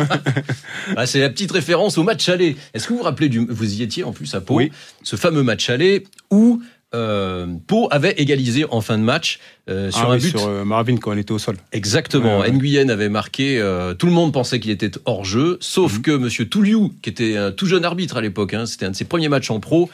Ah, 0.98 1.06
C'est 1.06 1.20
la 1.20 1.30
petite 1.30 1.52
référence 1.52 1.98
au 2.00 2.04
match 2.04 2.28
aller. 2.28 2.58
Est-ce 2.74 2.88
que 2.88 2.94
vous 2.94 3.00
vous 3.00 3.06
rappelez, 3.06 3.30
du, 3.30 3.46
vous 3.48 3.74
y 3.76 3.84
étiez 3.84 4.04
en 4.04 4.12
plus 4.12 4.34
à 4.34 4.42
Pau, 4.42 4.56
Oui. 4.56 4.72
ce 5.04 5.16
fameux 5.16 5.44
match 5.44 5.70
aller 5.70 6.04
où 6.32 6.62
euh, 6.94 7.48
Pau 7.68 7.88
avait 7.92 8.14
égalisé 8.18 8.66
en 8.70 8.82
fin 8.82 8.98
de 8.98 9.04
match 9.04 9.40
euh, 9.70 9.92
sur 9.92 10.02
Ah 10.02 10.12
un 10.12 10.16
oui, 10.16 10.22
but 10.22 10.38
sur 10.38 10.48
euh, 10.48 10.66
Marvin 10.66 10.98
quand 10.98 11.12
on 11.14 11.18
était 11.18 11.32
au 11.32 11.40
sol. 11.40 11.56
Exactement. 11.72 12.44
Nguyen 12.46 12.90
avait 12.90 13.10
marqué. 13.10 13.60
euh, 13.60 13.94
tout 13.94 14.06
le 14.08 14.12
monde 14.12 14.34
pensait 14.34 14.60
qu'il 14.60 14.72
était 14.72 14.92
hors 15.06 15.24
jeu, 15.26 15.58
sauf 15.62 15.96
Mhm. 15.98 16.02
que 16.02 16.12
Monsieur 16.12 16.48
Touliou, 16.50 16.94
qui 17.02 17.10
était 17.10 17.38
un 17.38 17.52
tout 17.52 17.66
jeune 17.66 17.86
arbitre 17.86 18.18
à 18.18 18.22
l'époque, 18.22 18.54
hein, 18.54 18.66
c'était 18.66 18.86
un 18.86 18.92
de 18.92 18.96
ses 18.96 19.06
premiers 19.06 19.30
matchs 19.30 19.52
en 19.52 19.60
pro, 19.60 19.90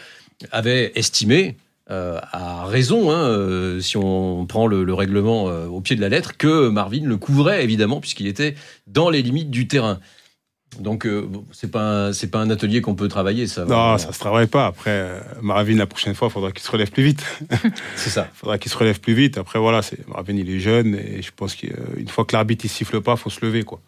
avait 0.52 0.92
estimé. 0.96 1.56
à 1.90 2.66
raison, 2.66 3.12
hein, 3.12 3.80
si 3.80 3.96
on 3.96 4.46
prend 4.46 4.68
le, 4.68 4.84
le 4.84 4.94
règlement 4.94 5.46
au 5.46 5.80
pied 5.80 5.96
de 5.96 6.02
la 6.02 6.10
lettre, 6.10 6.36
que 6.36 6.68
Marvin 6.68 7.04
le 7.06 7.16
couvrait 7.16 7.64
évidemment 7.64 8.02
puisqu'il 8.02 8.28
était 8.28 8.56
dans 8.88 9.10
les 9.10 9.22
limites 9.22 9.50
du 9.50 9.70
terrain. 9.70 10.00
Donc 10.80 11.06
euh, 11.08 11.28
c'est 11.52 11.72
pas 11.72 12.14
c'est 12.14 12.30
pas 12.30 12.40
un 12.40 12.50
atelier 12.50 12.82
qu'on 12.82 12.94
peut 12.94 13.08
travailler 13.08 13.48
ça. 13.48 13.62
Non, 13.62 13.68
vraiment. 13.68 13.98
ça 13.98 14.12
se 14.14 14.20
travaille 14.20 14.48
pas. 14.48 14.68
Après, 14.68 14.92
euh, 14.92 15.20
Marvin, 15.42 15.76
la 15.76 15.88
prochaine 15.88 16.14
fois, 16.14 16.28
il 16.28 16.32
faudra 16.32 16.52
qu'il 16.52 16.62
se 16.62 16.70
relève 16.72 16.92
plus 16.92 17.04
vite. 17.04 17.26
c'est 17.96 18.10
ça. 18.12 18.28
Il 18.32 18.36
faudra 18.38 18.58
qu'il 18.60 18.72
se 18.72 18.78
relève 18.78 19.00
plus 19.00 19.14
vite. 19.14 19.38
Après, 19.38 19.58
voilà, 19.60 19.82
c'est 19.82 19.98
il 20.30 20.50
est 20.50 20.60
jeune 20.60 20.94
et 20.96 21.22
je 21.22 21.32
pense 21.36 21.56
qu'une 21.56 22.08
fois 22.10 22.26
que 22.26 22.36
l'arbitre 22.36 22.66
il 22.66 22.70
siffle 22.70 23.02
pas, 23.02 23.16
faut 23.16 23.30
se 23.32 23.44
lever, 23.44 23.64
quoi. 23.64 23.82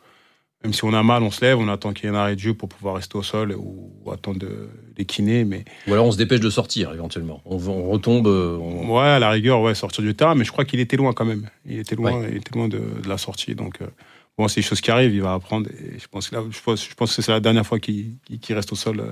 Même 0.64 0.74
si 0.74 0.84
on 0.84 0.94
a 0.94 1.04
mal, 1.04 1.24
on 1.24 1.32
se 1.32 1.40
lève, 1.46 1.58
on 1.58 1.70
attend 1.70 1.94
qu'il 1.94 2.06
y 2.10 2.12
ait 2.12 2.16
un 2.16 2.20
arrêt 2.20 2.36
de 2.36 2.40
jeu 2.42 2.54
pour 2.54 2.68
pouvoir 2.68 2.96
rester 2.96 3.18
au 3.18 3.24
sol 3.24 3.54
ou, 3.58 3.94
ou 4.04 4.12
attendre 4.12 4.40
de, 4.40 4.68
les 4.98 5.06
kinés. 5.06 5.46
Mais 5.46 5.64
Ou 5.88 5.94
alors 5.94 6.06
on 6.08 6.12
se 6.12 6.18
dépêche 6.18 6.42
de 6.42 6.50
sortir 6.50 6.92
éventuellement. 6.94 7.42
On, 7.46 7.56
on 7.66 7.90
retombe. 7.90 8.28
euh, 8.28 8.58
on- 8.58 8.94
ouais, 8.98 9.08
à 9.08 9.20
la 9.20 9.30
rigueur, 9.30 9.62
ouais, 9.62 9.74
sortir 9.74 10.04
du 10.04 10.14
terrain. 10.16 10.36
Mais 10.36 10.44
je 10.44 10.52
crois 10.52 10.66
qu'il 10.66 10.82
était 10.82 10.98
loin 10.98 11.14
quand 11.14 11.24
même. 11.24 11.50
Il 11.66 11.80
était 11.80 11.96
loin, 11.96 12.12
Ouais. 12.20 12.28
il 12.32 12.38
était 12.38 12.54
loin 12.58 12.68
de, 12.68 12.78
de 12.80 13.08
la 13.08 13.18
sortie. 13.18 13.56
Donc, 13.56 13.82
euh, 13.82 13.86
bon, 14.40 14.48
c'est 14.48 14.62
des 14.62 14.66
choses 14.66 14.82
qui 14.82 14.90
arrivent. 14.90 15.14
Il 15.14 15.22
va 15.22 15.34
apprendre. 15.34 15.70
Et 15.70 16.00
je 16.00 16.08
pense 16.08 16.30
que 16.30 16.36
là, 16.36 16.44
je 16.50 16.60
pense, 16.96 17.16
que 17.16 17.22
c'est 17.22 17.32
la 17.32 17.42
dernière 17.42 17.66
fois 17.66 17.78
qu'il 17.80 18.16
reste 18.50 18.72
au 18.72 18.76
sol 18.76 19.02
euh, 19.02 19.12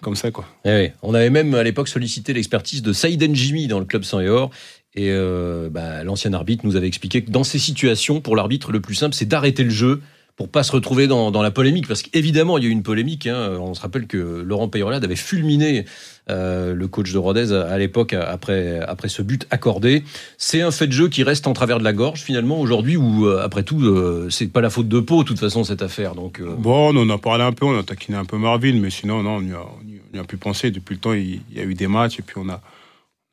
comme 0.00 0.14
ça, 0.14 0.30
quoi. 0.30 0.46
Eh. 0.64 0.92
On 1.02 1.12
avait 1.12 1.30
même 1.30 1.54
à 1.54 1.62
l'époque 1.62 1.88
sollicité 1.88 2.32
l'expertise 2.32 2.82
de 2.82 2.92
Saïd 2.92 3.34
Jimmy 3.34 3.66
dans 3.66 3.80
le 3.80 3.84
club 3.84 4.04
sans 4.04 4.20
et 4.20 4.28
or. 4.28 4.50
Et 4.94 5.10
euh, 5.10 5.68
bah, 5.70 6.04
l'ancien 6.04 6.32
arbitre 6.32 6.64
nous 6.64 6.76
avait 6.76 6.86
expliqué 6.86 7.24
que 7.24 7.30
dans 7.30 7.42
ces 7.42 7.58
situations, 7.58 8.20
pour 8.20 8.36
l'arbitre, 8.36 8.70
le 8.70 8.80
plus 8.80 8.94
simple, 8.94 9.14
c'est 9.14 9.26
d'arrêter 9.26 9.64
le 9.64 9.70
jeu 9.70 10.00
pour 10.36 10.48
pas 10.48 10.64
se 10.64 10.72
retrouver 10.72 11.06
dans, 11.06 11.30
dans 11.30 11.42
la 11.42 11.50
polémique. 11.50 11.86
Parce 11.86 12.02
qu'évidemment, 12.02 12.58
il 12.58 12.64
y 12.64 12.66
a 12.66 12.70
eu 12.70 12.72
une 12.72 12.82
polémique. 12.82 13.26
hein. 13.26 13.56
On 13.60 13.74
se 13.74 13.80
rappelle 13.80 14.06
que 14.06 14.16
Laurent 14.16 14.68
Payorlade 14.68 15.04
avait 15.04 15.14
fulminé 15.16 15.84
euh, 16.30 16.74
le 16.74 16.88
coach 16.88 17.12
de 17.12 17.18
Rodez 17.18 17.52
à, 17.52 17.78
l'époque 17.78 18.14
après, 18.14 18.80
après 18.80 19.08
ce 19.08 19.22
but 19.22 19.46
accordé. 19.50 20.02
C'est 20.38 20.62
un 20.62 20.70
fait 20.70 20.86
de 20.86 20.92
jeu 20.92 21.08
qui 21.08 21.22
reste 21.22 21.46
en 21.46 21.52
travers 21.52 21.78
de 21.78 21.84
la 21.84 21.92
gorge 21.92 22.22
finalement 22.22 22.58
aujourd'hui 22.60 22.96
où, 22.96 23.26
euh, 23.26 23.44
après 23.44 23.62
tout, 23.62 23.80
euh, 23.84 24.28
c'est 24.30 24.48
pas 24.48 24.60
la 24.60 24.70
faute 24.70 24.88
de 24.88 25.00
Pau, 25.00 25.22
de 25.22 25.28
toute 25.28 25.38
façon, 25.38 25.62
cette 25.62 25.82
affaire. 25.82 26.14
Donc, 26.14 26.40
euh, 26.40 26.54
Bon, 26.58 26.92
on 26.94 26.96
en 27.00 27.10
a 27.10 27.18
parlé 27.18 27.44
un 27.44 27.52
peu, 27.52 27.66
on 27.66 27.78
a 27.78 27.82
taquiné 27.82 28.16
un 28.16 28.24
peu 28.24 28.36
Marvin, 28.36 28.74
mais 28.80 28.90
sinon, 28.90 29.22
non, 29.22 29.36
on 29.36 29.42
y 29.42 29.52
a, 29.52 29.60
on 29.60 29.86
y-. 29.86 30.00
Depuis 30.14 30.94
le 30.94 31.00
temps, 31.00 31.12
il, 31.12 31.40
il 31.50 31.58
y 31.58 31.60
a 31.60 31.64
eu 31.64 31.74
des 31.74 31.88
matchs 31.88 32.18
et 32.18 32.22
puis 32.22 32.36
on 32.38 32.48
a, 32.48 32.60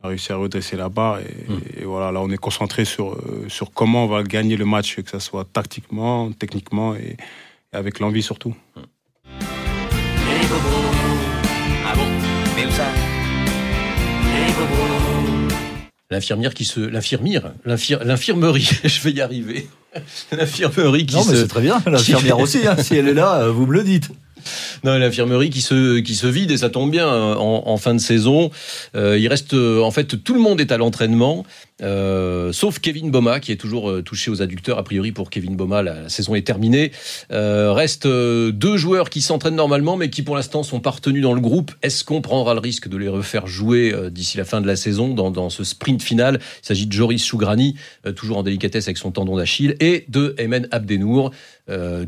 a 0.04 0.08
réussi 0.08 0.32
à 0.32 0.36
redresser 0.38 0.76
la 0.78 0.90
barre. 0.90 1.20
Et, 1.20 1.36
Mm. 1.48 1.60
et 1.82 1.86
voilà, 1.86 2.12
là, 2.12 2.22
on 2.22 2.30
est 2.30 2.38
concentré 2.38 2.86
sur, 2.86 3.14
euh, 3.14 3.46
sur 3.48 3.72
comment 3.72 4.06
on 4.06 4.08
va 4.08 4.24
gagner 4.24 4.58
le 4.58 4.66
match, 4.66 4.96
que 5.02 5.10
ce 5.10 5.20
soit 5.20 5.46
tactiquement, 5.52 6.32
techniquement 6.32 6.96
et, 6.96 7.18
et 7.74 7.76
avec 7.76 8.00
l'envie 8.00 8.24
surtout. 8.24 8.56
Les 8.76 10.48
bobos. 10.48 10.92
Ah 11.88 11.94
bon 11.96 12.06
Mais 12.56 12.66
où 12.66 12.72
ça? 12.72 12.86
Les 14.26 14.54
bobos. 14.54 15.56
L'infirmière 16.10 16.54
qui 16.54 16.66
se. 16.66 16.80
L'infirmière 16.80 17.54
l'infir- 17.66 18.04
L'infirmerie, 18.04 18.70
je 18.84 19.02
vais 19.02 19.12
y 19.12 19.22
arriver. 19.22 19.68
L'infirmerie 20.32 21.06
qui 21.06 21.16
Non, 21.16 21.24
mais 21.26 21.34
se. 21.36 21.42
c'est 21.42 21.48
très 21.48 21.62
bien. 21.62 21.82
L'infirmière 21.86 22.40
aussi, 22.46 22.66
hein, 22.68 22.76
si 22.78 22.96
elle 22.96 23.08
est 23.08 23.14
là, 23.14 23.42
euh, 23.44 23.52
vous 23.52 23.66
me 23.66 23.74
le 23.74 23.84
dites. 23.84 24.10
Non, 24.84 24.98
l'infirmerie 24.98 25.50
qui 25.50 25.62
se, 25.62 26.00
qui 26.00 26.16
se 26.16 26.28
vide 26.28 26.52
et 26.52 26.58
ça 26.58 26.70
tombe 26.70 26.90
bien 26.90 27.08
en, 27.08 27.64
en 27.68 27.78
fin 27.78 27.94
de 27.94 28.00
saison. 28.00 28.50
Euh, 28.96 29.18
il 29.18 29.28
reste, 29.28 29.54
euh, 29.54 29.82
en 29.82 29.92
fait, 29.92 30.24
tout 30.24 30.34
le 30.34 30.40
monde 30.40 30.60
est 30.60 30.72
à 30.72 30.78
l'entraînement, 30.78 31.46
euh, 31.82 32.52
sauf 32.52 32.80
Kevin 32.80 33.12
Boma 33.12 33.40
qui 33.40 33.52
est 33.52 33.58
toujours 33.58 33.90
euh, 33.90 34.02
touché 34.02 34.32
aux 34.32 34.42
adducteurs. 34.42 34.78
A 34.78 34.84
priori, 34.84 35.12
pour 35.12 35.30
Kevin 35.30 35.56
Boma, 35.56 35.82
la, 35.82 36.10
saison 36.10 36.36
est 36.36 36.46
terminée. 36.46 36.92
Euh, 37.32 37.74
reste 37.74 38.06
euh, 38.06 38.52
deux 38.52 38.78
joueurs 38.78 39.10
qui 39.10 39.22
s'entraînent 39.22 39.56
normalement, 39.56 39.98
mais 39.98 40.10
qui 40.10 40.22
pour 40.22 40.36
l'instant 40.36 40.64
sont 40.64 40.80
pas 40.80 40.92
retenus 40.92 41.24
dans 41.24 41.34
le 41.34 41.42
groupe. 41.42 41.72
Est-ce 41.82 42.04
qu'on 42.04 42.22
prendra 42.22 42.54
le 42.54 42.60
risque 42.60 42.88
de 42.88 42.98
les 42.98 43.08
refaire 43.08 43.48
jouer 43.48 43.94
d'ici 44.12 44.38
la 44.38 44.46
fin 44.46 44.62
de 44.62 44.68
la 44.68 44.76
saison 44.76 45.14
dans, 45.14 45.50
ce 45.50 45.64
sprint 45.64 46.02
final? 46.02 46.40
Il 46.64 46.66
s'agit 46.66 46.88
de 46.88 46.94
Joris 46.94 47.26
Chougrani, 47.26 47.76
euh, 48.06 48.12
toujours 48.12 48.38
en 48.38 48.44
délicatesse 48.44 48.88
avec 48.88 48.98
son 48.98 49.12
tendon 49.12 49.36
d'Achille, 49.38 49.76
et 49.80 50.06
de 50.10 50.36
Emen 50.38 50.68
Abdenour. 50.72 51.32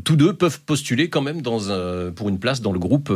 Tous 0.04 0.16
deux 0.16 0.34
peuvent 0.34 0.60
postuler 0.60 1.08
quand 1.08 1.22
même 1.22 1.40
pour 1.42 2.28
une 2.28 2.38
place 2.38 2.60
dans 2.60 2.72
le 2.72 2.78
groupe 2.78 3.10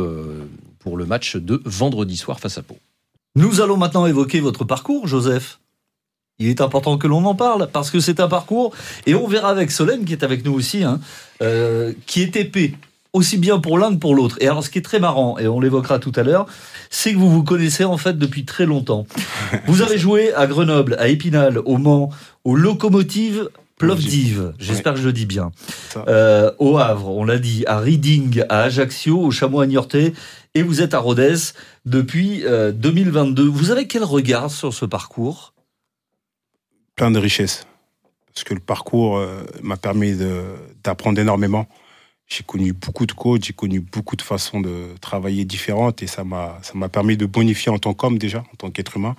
pour 0.79 0.97
le 0.97 1.05
match 1.05 1.35
de 1.35 1.61
vendredi 1.63 2.17
soir 2.17 2.39
face 2.39 2.57
à 2.57 2.63
Pau. 2.63 2.77
Nous 3.35 3.61
allons 3.61 3.77
maintenant 3.77 4.07
évoquer 4.07 4.39
votre 4.39 4.63
parcours, 4.63 5.07
Joseph. 5.07 5.59
Il 6.39 6.47
est 6.47 6.61
important 6.61 6.97
que 6.97 7.07
l'on 7.07 7.25
en 7.25 7.35
parle 7.35 7.69
parce 7.71 7.91
que 7.91 7.99
c'est 7.99 8.19
un 8.19 8.27
parcours 8.27 8.73
et 9.05 9.13
on 9.13 9.27
verra 9.27 9.49
avec 9.49 9.71
Solène 9.71 10.05
qui 10.05 10.13
est 10.13 10.23
avec 10.23 10.45
nous 10.45 10.53
aussi, 10.53 10.83
hein, 10.83 10.99
euh, 11.41 11.93
qui 12.05 12.21
est 12.21 12.35
épais 12.37 12.73
aussi 13.13 13.37
bien 13.37 13.59
pour 13.59 13.77
l'un 13.77 13.91
que 13.91 13.99
pour 13.99 14.15
l'autre. 14.15 14.37
Et 14.39 14.47
alors, 14.47 14.63
ce 14.63 14.69
qui 14.69 14.77
est 14.77 14.83
très 14.83 14.99
marrant 14.99 15.37
et 15.37 15.47
on 15.47 15.59
l'évoquera 15.59 15.99
tout 15.99 16.11
à 16.15 16.23
l'heure, 16.23 16.45
c'est 16.89 17.13
que 17.13 17.17
vous 17.17 17.29
vous 17.29 17.43
connaissez 17.43 17.83
en 17.83 17.97
fait 17.97 18.17
depuis 18.17 18.45
très 18.45 18.65
longtemps. 18.65 19.05
Vous 19.67 19.81
avez 19.81 19.97
joué 19.97 20.33
à 20.33 20.47
Grenoble, 20.47 20.95
à 20.99 21.07
Épinal, 21.07 21.59
au 21.59 21.77
Mans, 21.77 22.11
aux 22.43 22.55
locomotives 22.55 23.49
Plovdiv. 23.77 24.53
J'espère 24.59 24.93
que 24.93 24.99
je 24.99 25.05
le 25.05 25.13
dis 25.13 25.25
bien. 25.25 25.51
Euh, 26.09 26.51
au 26.59 26.77
Havre, 26.77 27.09
on 27.09 27.23
l'a 27.23 27.39
dit, 27.39 27.63
à 27.65 27.79
Reading, 27.79 28.43
à 28.49 28.63
Ajaccio, 28.63 29.17
au 29.17 29.31
Chamois 29.31 29.63
à 29.63 29.67
Niortais, 29.67 30.13
et 30.53 30.63
vous 30.63 30.81
êtes 30.81 30.93
à 30.93 30.99
Rodez 30.99 31.53
depuis 31.85 32.43
euh, 32.45 32.73
2022. 32.73 33.47
Vous 33.47 33.71
avez 33.71 33.87
quel 33.87 34.03
regard 34.03 34.51
sur 34.51 34.73
ce 34.73 34.83
parcours? 34.83 35.53
Plein 36.99 37.11
de 37.11 37.19
richesses. 37.19 37.65
Parce 38.33 38.43
que 38.43 38.53
le 38.53 38.59
parcours 38.59 39.17
euh, 39.17 39.43
m'a 39.63 39.77
permis 39.77 40.17
d'apprendre 40.83 41.17
énormément. 41.19 41.65
J'ai 42.27 42.43
connu 42.43 42.73
beaucoup 42.73 43.05
de 43.05 43.13
coachs, 43.13 43.43
j'ai 43.45 43.53
connu 43.53 43.79
beaucoup 43.79 44.17
de 44.17 44.21
façons 44.21 44.59
de 44.59 44.87
travailler 44.99 45.45
différentes 45.45 46.03
et 46.03 46.07
ça 46.07 46.25
m'a 46.25 46.89
permis 46.91 47.15
de 47.15 47.25
bonifier 47.25 47.71
en 47.71 47.79
tant 47.79 47.93
qu'homme 47.93 48.17
déjà, 48.17 48.39
en 48.39 48.55
tant 48.57 48.69
qu'être 48.69 48.97
humain. 48.97 49.15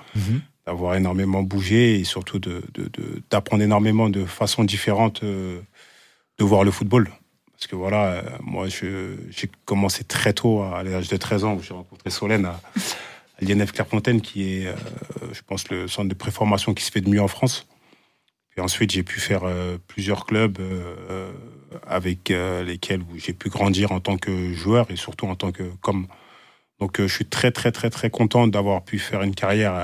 d'avoir 0.67 0.95
énormément 0.95 1.43
bougé 1.43 1.99
et 1.99 2.05
surtout 2.05 2.39
de- 2.39 2.63
de- 2.75 2.89
de- 2.93 3.23
d'apprendre 3.31 3.63
énormément 3.63 4.11
de 4.11 4.27
façons 4.27 4.63
différentes 4.63 5.23
euh, 5.23 5.59
de 6.39 6.45
voir 6.45 6.63
le 6.65 6.71
football. 6.71 7.11
Parce 7.55 7.67
que 7.67 7.77
voilà, 7.77 8.03
euh, 8.13 8.23
moi, 8.43 8.67
j'ai 8.69 9.51
commencé 9.65 10.05
très 10.05 10.35
tôt, 10.35 10.63
à 10.63 10.83
l'âge 10.85 11.09
de 11.09 11.17
13 11.17 11.45
ans, 11.45 11.55
où 11.55 11.63
j'ai 11.63 11.73
rencontré 11.75 12.11
Solène 12.11 12.45
à 12.45 12.61
l'INF 13.41 13.73
Clairefontaine, 13.73 14.21
qui 14.21 14.55
est, 14.55 14.67
euh, 14.67 14.75
je 15.33 15.41
pense, 15.43 15.69
le 15.71 15.89
centre 15.89 16.09
de 16.09 16.15
préformation 16.15 16.75
qui 16.75 16.85
se 16.85 16.91
fait 16.91 17.01
de 17.01 17.09
mieux 17.09 17.23
en 17.23 17.29
France. 17.29 17.67
Et 18.57 18.61
ensuite, 18.61 18.91
j'ai 18.91 19.03
pu 19.03 19.21
faire 19.21 19.45
euh, 19.45 19.79
plusieurs 19.87 20.27
clubs 20.27 20.59
euh, 20.61 21.33
avec 21.87 22.31
lesquels 22.31 23.03
j'ai 23.17 23.33
pu 23.33 23.49
grandir 23.49 23.93
en 23.93 24.01
tant 24.01 24.17
que 24.17 24.53
joueur 24.53 24.91
et 24.91 24.97
surtout 24.97 25.27
en 25.27 25.37
tant 25.37 25.53
que 25.53 25.63
comme. 25.81 26.09
Donc, 26.81 27.01
je 27.01 27.07
suis 27.07 27.27
très, 27.27 27.51
très, 27.51 27.73
très, 27.73 27.91
très 27.91 28.11
content 28.11 28.47
d'avoir 28.47 28.83
pu 28.83 28.99
faire 28.99 29.23
une 29.23 29.35
carrière 29.35 29.75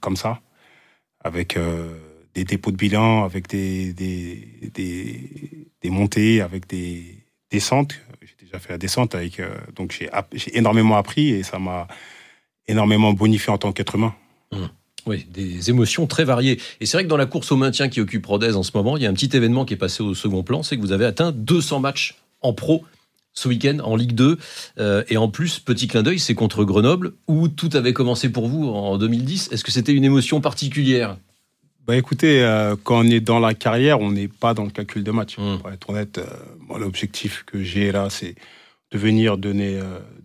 comme 0.00 0.16
ça, 0.16 0.40
avec 1.24 1.58
des 2.34 2.44
dépôts 2.44 2.70
de 2.70 2.76
bilan, 2.76 3.24
avec 3.24 3.48
des, 3.48 3.92
des, 3.92 4.46
des, 5.82 5.90
montées, 5.90 6.42
avec 6.42 6.68
des 6.68 7.24
descentes. 7.50 7.94
J'ai 8.20 8.44
déjà 8.44 8.58
fait 8.58 8.68
la 8.68 8.78
descente 8.78 9.14
avec. 9.14 9.40
donc, 9.74 9.92
j'ai 9.92 10.56
énormément 10.56 10.96
appris 10.96 11.30
et 11.30 11.42
ça 11.42 11.58
m'a 11.58 11.88
énormément 12.70 13.12
bonifié 13.12 13.52
en 13.52 13.58
tant 13.58 13.72
qu'être 13.72 13.96
humain. 13.96 14.14
Oui, 15.06 15.26
des 15.30 15.70
émotions 15.70 16.06
très 16.06 16.24
variées. 16.24 16.60
Et 16.80 16.86
c'est 16.86 16.96
vrai 16.96 17.04
que 17.04 17.08
dans 17.08 17.16
la 17.16 17.26
course 17.26 17.52
au 17.52 17.56
maintien 17.56 17.88
qui 17.88 18.00
occupe 18.00 18.26
Rodez 18.26 18.54
en 18.54 18.62
ce 18.62 18.70
moment, 18.74 18.96
il 18.96 19.02
y 19.02 19.06
a 19.06 19.10
un 19.10 19.14
petit 19.14 19.34
événement 19.34 19.64
qui 19.64 19.74
est 19.74 19.78
passé 19.78 20.02
au 20.02 20.14
second 20.14 20.42
plan, 20.42 20.62
c'est 20.62 20.76
que 20.76 20.82
vous 20.82 20.92
avez 20.92 21.04
atteint 21.04 21.32
200 21.32 21.80
matchs 21.80 22.16
en 22.42 22.52
pro 22.52 22.84
ce 23.32 23.48
week-end 23.48 23.78
en 23.82 23.96
Ligue 23.96 24.12
2. 24.12 24.38
Euh, 24.78 25.04
et 25.08 25.16
en 25.16 25.28
plus, 25.28 25.58
petit 25.58 25.88
clin 25.88 26.02
d'œil, 26.02 26.18
c'est 26.18 26.34
contre 26.34 26.64
Grenoble, 26.64 27.12
où 27.28 27.48
tout 27.48 27.70
avait 27.74 27.92
commencé 27.92 28.30
pour 28.30 28.48
vous 28.48 28.68
en 28.68 28.98
2010. 28.98 29.50
Est-ce 29.52 29.64
que 29.64 29.70
c'était 29.70 29.92
une 29.92 30.04
émotion 30.04 30.40
particulière? 30.40 31.16
Bah 31.86 31.96
écoutez, 31.96 32.42
euh, 32.42 32.76
quand 32.82 33.00
on 33.00 33.08
est 33.08 33.20
dans 33.20 33.38
la 33.38 33.54
carrière, 33.54 34.00
on 34.00 34.12
n'est 34.12 34.28
pas 34.28 34.54
dans 34.54 34.64
le 34.64 34.70
calcul 34.70 35.02
de 35.02 35.10
match. 35.10 35.38
Mm. 35.38 35.58
Pour 35.58 35.70
être 35.70 35.90
honnête, 35.90 36.18
euh, 36.18 36.78
l'objectif 36.78 37.44
que 37.46 37.62
j'ai 37.62 37.90
là, 37.92 38.08
c'est 38.10 38.34
de 38.92 38.98
venir 38.98 39.38
donner, 39.38 39.80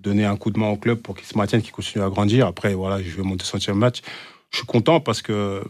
donner 0.06 0.26
un 0.26 0.38
coup 0.38 0.52
de 0.52 0.60
main 0.60 0.70
au 0.70 0.78
club 0.78 1.00
pour 1.00 1.16
qu'il 1.16 1.26
se 1.28 1.38
maintienne, 1.38 1.62
qu'il 1.62 1.72
continue 1.74 2.04
à 2.04 2.10
grandir. 2.10 2.48
Après, 2.48 2.74
voilà, 2.74 3.02
je 3.02 3.10
vais 3.16 3.24
mon 3.24 3.36
200e 3.36 3.74
match. 3.74 4.02
Je 4.52 4.58
suis 4.60 4.66
content 4.68 5.00
parce 5.02 5.22
que 5.22 5.34
euh, 5.34 5.62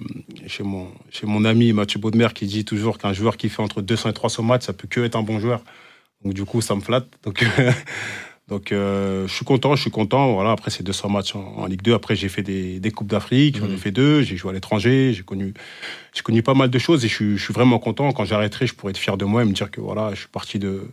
chez 0.45 0.61
mon, 0.63 0.87
chez 1.09 1.25
mon 1.25 1.43
ami 1.45 1.73
Mathieu 1.73 1.99
Baudemer 1.99 2.27
qui 2.35 2.45
dit 2.45 2.65
toujours 2.65 2.97
qu'un 2.99 3.13
joueur 3.13 3.35
qui 3.37 3.49
fait 3.49 3.61
entre 3.63 3.81
200 3.81 4.09
et 4.09 4.13
300 4.13 4.43
matchs, 4.43 4.65
ça 4.65 4.73
peut 4.73 4.87
que 4.87 4.99
être 5.01 5.15
un 5.15 5.23
bon 5.23 5.39
joueur. 5.39 5.61
Donc 6.23 6.33
du 6.33 6.45
coup, 6.45 6.61
ça 6.61 6.75
me 6.75 6.81
flatte. 6.81 7.07
Donc, 7.23 7.43
donc 8.47 8.71
euh, 8.71 9.27
je 9.27 9.33
suis 9.33 9.45
content, 9.45 9.75
je 9.75 9.81
suis 9.81 9.91
content. 9.91 10.33
Voilà, 10.33 10.51
après 10.51 10.69
ces 10.69 10.83
200 10.83 11.09
matchs 11.09 11.35
en, 11.35 11.39
en 11.57 11.65
Ligue 11.65 11.81
2, 11.81 11.93
après 11.95 12.15
j'ai 12.15 12.29
fait 12.29 12.43
des, 12.43 12.79
des 12.79 12.91
coupes 12.91 13.07
d'Afrique, 13.07 13.57
j'en 13.57 13.65
ai 13.65 13.69
Mhm. 13.69 13.77
fait 13.77 13.91
deux, 13.91 14.21
j'ai 14.21 14.37
joué 14.37 14.51
à 14.51 14.53
l'étranger, 14.53 15.13
j'ai 15.13 15.23
connu, 15.23 15.53
j'ai 16.13 16.21
connu 16.21 16.43
pas 16.43 16.53
mal 16.53 16.69
de 16.69 16.77
choses 16.79 17.03
et 17.05 17.07
je 17.07 17.13
suis, 17.15 17.37
je 17.37 17.43
suis 17.43 17.53
vraiment 17.53 17.79
content. 17.79 18.11
Quand 18.11 18.25
j'arrêterai, 18.25 18.67
je 18.67 18.75
pourrais 18.75 18.91
être 18.91 18.97
fier 18.99 19.17
de 19.17 19.25
moi 19.25 19.41
et 19.41 19.45
me 19.45 19.53
dire 19.53 19.71
que 19.71 19.81
voilà, 19.81 20.11
je 20.13 20.19
suis 20.19 20.29
parti 20.29 20.59
de- 20.59 20.87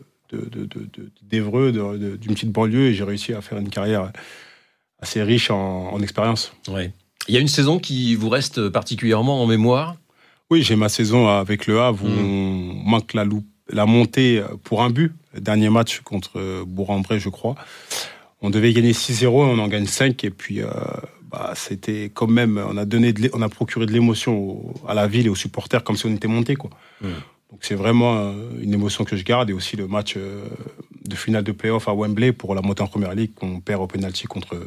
d'Evreux, 1.23 1.73
de, 1.73 1.97
de- 1.97 2.17
d'une 2.17 2.35
petite 2.35 2.51
banlieue 2.53 2.89
et 2.89 2.95
j'ai 2.95 3.05
réussi 3.05 3.33
à 3.35 3.41
faire 3.41 3.59
une 3.59 3.71
carrière 3.71 4.13
assez 5.01 5.23
riche 5.23 5.51
en, 5.51 5.93
en 5.93 6.01
expérience. 6.03 6.53
Ouais. 6.69 6.93
Il 7.29 7.35
y 7.35 7.37
a 7.37 7.41
une 7.41 7.49
saison 7.49 7.79
qui 7.79 8.15
vous 8.15 8.29
reste 8.29 8.69
particulièrement 8.69 9.43
en 9.43 9.47
mémoire? 9.47 9.97
Oui, 10.51 10.63
j'ai 10.63 10.77
ma 10.77 10.89
saison 10.89 11.29
avec 11.29 11.67
le 11.67 11.81
Havre 11.81 12.05
où 12.05 12.09
Mhm. 12.09 12.19
on 12.25 12.91
manque 12.91 13.15
la, 13.15 13.25
loupe, 13.25 13.47
la 13.71 13.87
montée 13.87 14.43
pour 14.65 14.83
un 14.83 14.91
but. 14.91 15.13
Dernier 15.39 15.71
match 15.71 16.01
contre 16.01 16.65
Bourg-en-Bresse, 16.67 17.23
je 17.23 17.31
crois. 17.31 17.55
On 18.43 18.51
devait 18.51 18.73
gagner 18.73 18.93
6-0 18.93 19.23
et 19.25 19.27
on 19.51 19.59
en 19.59 19.69
gagne 19.69 19.87
5. 19.87 20.23
Et 20.25 20.31
puis, 20.31 20.61
euh, 20.61 20.67
bah, 21.31 21.53
c'était 21.57 22.11
quand 22.13 22.27
même, 22.27 22.63
on 22.69 22.77
a, 22.77 22.85
donné 22.85 23.13
de 23.15 23.31
on 23.33 23.41
a 23.41 23.49
procuré 23.49 23.87
de 23.87 23.93
l'émotion 23.93 24.75
à 24.87 24.93
la 24.95 25.07
ville 25.07 25.27
et 25.27 25.31
aux 25.31 25.35
supporters 25.37 25.83
comme 25.85 25.97
si 25.97 26.05
on 26.07 26.15
était 26.15 26.29
monté. 26.29 26.55
Quoi. 26.57 26.71
C'est 27.63 27.75
vraiment 27.75 28.17
euh, 28.17 28.33
une 28.61 28.75
émotion 28.75 29.05
que 29.05 29.17
je 29.17 29.25
garde. 29.25 29.49
Et 29.49 29.53
aussi 29.53 29.77
le 29.77 29.87
match 29.87 30.15
euh, 30.17 30.45
de 31.05 31.15
finale 31.17 31.45
de 31.45 31.53
playoff 31.53 31.89
à 31.89 31.95
Wembley 31.95 32.33
pour 32.33 32.55
la 32.55 32.61
montée 32.61 32.83
en 32.83 32.89
première 32.89 33.15
ligue 33.15 33.35
qu'on 33.35 33.61
perd 33.61 33.81
au 33.81 33.87
penalty 33.87 34.27
contre 34.27 34.61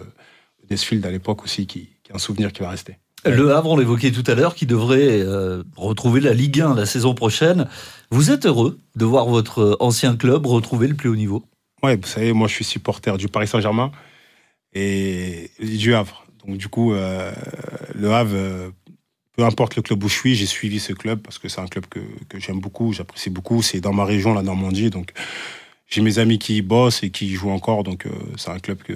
Desfield 0.67 1.05
à 1.05 1.11
l'époque 1.11 1.43
aussi, 1.43 1.67
qui, 1.67 1.89
qui 2.03 2.11
est 2.11 2.15
un 2.15 2.19
souvenir 2.19 2.51
qui 2.51 2.61
va 2.61 2.69
rester. 2.69 2.97
Le 3.25 3.53
Havre, 3.55 3.71
on 3.71 3.77
l'évoquait 3.77 4.11
tout 4.11 4.23
à 4.27 4.35
l'heure, 4.35 4.53
qui 4.53 4.67
devrait 4.67 5.19
euh, 5.21 5.63
retrouver 5.75 6.21
la 6.21 6.33
Ligue 6.33 6.61
1 6.61 6.75
la 6.75 6.85
saison 6.85 7.15
prochaine. 7.15 7.67
Vous 8.11 8.29
êtes 8.29 8.45
heureux 8.45 8.77
de 8.95 9.05
voir 9.05 9.25
votre 9.25 9.77
ancien 9.79 10.15
club 10.15 10.45
retrouver 10.45 10.87
le 10.87 10.93
plus 10.93 11.09
haut 11.09 11.15
niveau? 11.15 11.43
Ouais, 11.81 11.95
vous 11.95 12.07
savez, 12.07 12.33
moi 12.33 12.47
je 12.47 12.53
suis 12.53 12.63
supporter 12.63 13.17
du 13.17 13.27
Paris 13.27 13.47
Saint-Germain 13.47 13.91
et 14.73 15.49
du 15.59 15.95
Havre. 15.95 16.27
Donc 16.45 16.57
du 16.57 16.67
coup, 16.67 16.93
euh, 16.93 17.31
le 17.95 18.13
Havre, 18.13 18.35
euh, 18.35 18.69
peu 19.35 19.43
importe 19.43 19.75
le 19.75 19.81
club 19.81 20.03
où 20.03 20.09
je 20.09 20.13
suis, 20.13 20.35
j'ai 20.35 20.45
suivi 20.45 20.79
ce 20.79 20.93
club 20.93 21.19
parce 21.19 21.39
que 21.39 21.49
c'est 21.49 21.61
un 21.61 21.67
club 21.67 21.85
que, 21.87 21.99
que 22.29 22.39
j'aime 22.39 22.59
beaucoup, 22.59 22.93
j'apprécie 22.93 23.29
beaucoup. 23.29 23.61
C'est 23.61 23.81
dans 23.81 23.93
ma 23.93 24.05
région, 24.05 24.33
la 24.33 24.43
Normandie, 24.43 24.89
donc 24.89 25.11
j'ai 25.87 26.01
mes 26.01 26.19
amis 26.19 26.39
qui 26.39 26.57
y 26.57 26.61
bossent 26.61 27.03
et 27.03 27.09
qui 27.09 27.27
y 27.27 27.33
jouent 27.33 27.51
encore, 27.51 27.83
donc 27.83 28.07
c'est 28.37 28.49
un 28.49 28.59
club 28.59 28.79
que, 28.83 28.93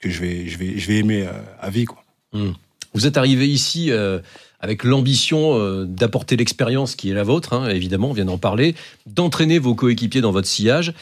que 0.00 0.08
je 0.10 0.20
vais, 0.20 0.46
je 0.48 0.58
vais, 0.58 0.78
je 0.78 0.86
vais 0.86 0.98
aimer 0.98 1.26
à, 1.60 1.70
vie, 1.70 1.84
quoi. 1.84 2.02
Mmh. 2.32 2.52
Vous 2.94 3.06
êtes 3.06 3.16
arrivé 3.16 3.48
ici 3.48 3.90
euh, 3.90 4.20
avec 4.60 4.84
l'ambition 4.84 5.58
euh, 5.58 5.84
d'apporter 5.84 6.36
l'expérience 6.36 6.94
qui 6.94 7.10
est 7.10 7.14
la 7.14 7.24
vôtre, 7.24 7.52
hein, 7.52 7.68
évidemment, 7.68 8.10
on 8.10 8.12
vient 8.12 8.24
d'en 8.24 8.38
parler, 8.38 8.76
d'entraîner 9.06 9.58
vos 9.58 9.74
coéquipiers 9.74 10.20
dans 10.20 10.30
votre 10.30 10.46
sillage. 10.46 10.94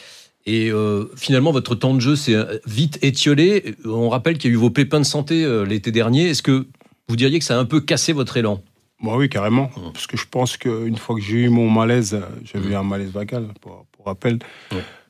Et 0.47 0.71
euh, 0.71 1.05
finalement, 1.17 1.53
votre 1.53 1.75
temps 1.75 1.95
de 1.95 2.01
jeu 2.01 2.17
s'est 2.17 2.37
vite 2.67 2.99
étiolé. 3.03 3.77
On 3.85 4.09
rappelle 4.09 4.39
qu'il 4.39 4.51
y 4.51 4.55
a 4.55 4.57
eu 4.57 4.59
vos 4.59 4.71
pépins 4.71 4.99
de 4.99 5.05
santé 5.05 5.47
l'été 5.69 5.93
dernier. 5.93 6.31
Est-ce 6.31 6.43
que 6.43 6.67
vous 7.13 7.17
diriez 7.17 7.39
que 7.39 7.45
ça 7.45 7.59
a 7.59 7.61
un 7.61 7.67
peu 7.67 7.83
cassé 7.83 8.15
votre 8.15 8.39
élan 8.39 8.63
bah 9.03 9.13
Oui, 9.17 9.29
carrément. 9.29 9.71
Mmh. 9.77 9.93
Parce 9.93 10.07
que 10.07 10.17
je 10.17 10.25
pense 10.27 10.57
qu'une 10.57 10.97
fois 10.97 11.15
que 11.15 11.21
j'ai 11.21 11.43
eu 11.43 11.49
mon 11.51 11.69
malaise, 11.69 12.19
j'avais 12.43 12.71
eu 12.71 12.73
mmh. 12.73 12.77
un 12.77 12.83
malaise 12.83 13.11
vagal, 13.11 13.49
pour, 13.61 13.87
rappel. 14.07 14.39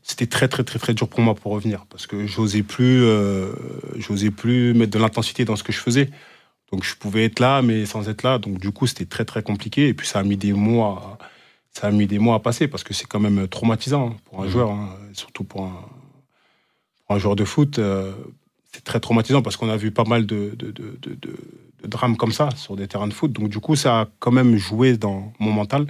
C'était 0.02 0.26
très 0.26 0.48
très 0.48 0.64
très 0.64 0.80
très 0.80 0.94
dur 0.94 1.08
pour 1.08 1.20
moi 1.20 1.36
pour 1.36 1.52
revenir 1.52 1.86
parce 1.88 2.08
que 2.08 2.26
j'osais 2.26 2.64
plus, 2.64 3.06
j'osais 3.96 4.32
plus 4.32 4.74
mettre 4.74 4.90
de 4.90 4.98
l'intensité 4.98 5.44
dans 5.44 5.54
ce 5.54 5.62
que 5.62 5.72
je 5.72 5.78
faisais. 5.78 6.10
Donc 6.72 6.82
je 6.82 6.96
pouvais 6.96 7.26
être 7.26 7.38
là, 7.38 7.62
mais 7.62 7.86
sans 7.86 8.08
être 8.08 8.24
là. 8.24 8.38
Donc 8.38 8.58
du 8.58 8.72
coup, 8.72 8.88
c'était 8.88 9.06
très 9.06 9.24
très 9.24 9.44
compliqué. 9.44 9.86
Et 9.86 9.94
puis 9.94 10.08
ça 10.08 10.18
a 10.18 10.22
mis 10.24 10.36
des 10.36 10.52
mois, 10.52 11.18
ça 11.70 11.86
a 11.86 11.90
mis 11.92 12.08
des 12.08 12.18
mois 12.18 12.34
à 12.34 12.40
passer 12.40 12.66
parce 12.66 12.82
que 12.82 12.94
c'est 12.94 13.06
quand 13.06 13.20
même 13.20 13.46
traumatisant 13.46 14.16
pour 14.24 14.42
un 14.42 14.46
mmh. 14.46 14.50
joueur, 14.50 14.70
hein, 14.72 14.88
surtout 15.12 15.44
pour 15.44 15.62
un, 15.66 15.84
pour 17.06 17.16
un, 17.16 17.18
joueur 17.20 17.36
de 17.36 17.44
foot. 17.44 17.78
Euh, 17.78 18.12
c'est 18.72 18.82
très 18.82 18.98
traumatisant 18.98 19.40
parce 19.40 19.56
qu'on 19.56 19.68
a 19.68 19.76
vu 19.76 19.92
pas 19.92 20.04
mal 20.04 20.26
de, 20.26 20.54
de, 20.56 20.72
de, 20.72 20.98
de, 21.00 21.36
drames 21.86 22.16
comme 22.16 22.32
ça 22.32 22.48
sur 22.56 22.76
des 22.76 22.86
terrains 22.88 23.08
de 23.08 23.12
foot. 23.12 23.32
Donc 23.32 23.48
du 23.48 23.58
coup, 23.58 23.76
ça 23.76 24.00
a 24.00 24.08
quand 24.18 24.32
même 24.32 24.56
joué 24.56 24.96
dans 24.96 25.32
mon 25.38 25.52
mental. 25.52 25.86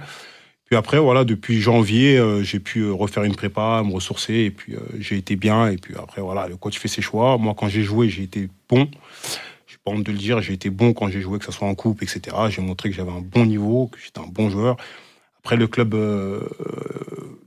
Puis 0.65 0.75
après, 0.75 0.97
voilà, 0.97 1.23
depuis 1.23 1.59
janvier, 1.59 2.17
euh, 2.17 2.43
j'ai 2.43 2.59
pu 2.59 2.89
refaire 2.89 3.23
une 3.23 3.35
prépa, 3.35 3.83
me 3.85 3.93
ressourcer, 3.93 4.33
et 4.33 4.51
puis 4.51 4.75
euh, 4.75 4.79
j'ai 4.99 5.17
été 5.17 5.35
bien. 5.35 5.67
Et 5.67 5.77
puis 5.77 5.93
après, 5.95 6.21
voilà, 6.21 6.47
le 6.47 6.57
coach 6.57 6.79
fait 6.79 6.87
ses 6.87 7.01
choix. 7.01 7.37
Moi, 7.37 7.53
quand 7.57 7.67
j'ai 7.67 7.83
joué, 7.83 8.09
j'ai 8.09 8.23
été 8.23 8.49
bon 8.69 8.89
pas 9.83 9.91
honte 9.91 10.03
de 10.03 10.11
le 10.11 10.17
dire, 10.17 10.41
j'ai 10.41 10.53
été 10.53 10.69
bon 10.69 10.93
quand 10.93 11.09
j'ai 11.09 11.21
joué, 11.21 11.39
que 11.39 11.45
ce 11.45 11.51
soit 11.51 11.67
en 11.67 11.75
coupe, 11.75 12.03
etc. 12.03 12.35
J'ai 12.49 12.61
montré 12.61 12.89
que 12.89 12.95
j'avais 12.95 13.11
un 13.11 13.21
bon 13.21 13.45
niveau, 13.45 13.87
que 13.87 13.99
j'étais 13.99 14.19
un 14.19 14.27
bon 14.27 14.49
joueur. 14.49 14.77
Après, 15.39 15.57
le 15.57 15.67
club, 15.67 15.93
euh, 15.93 16.41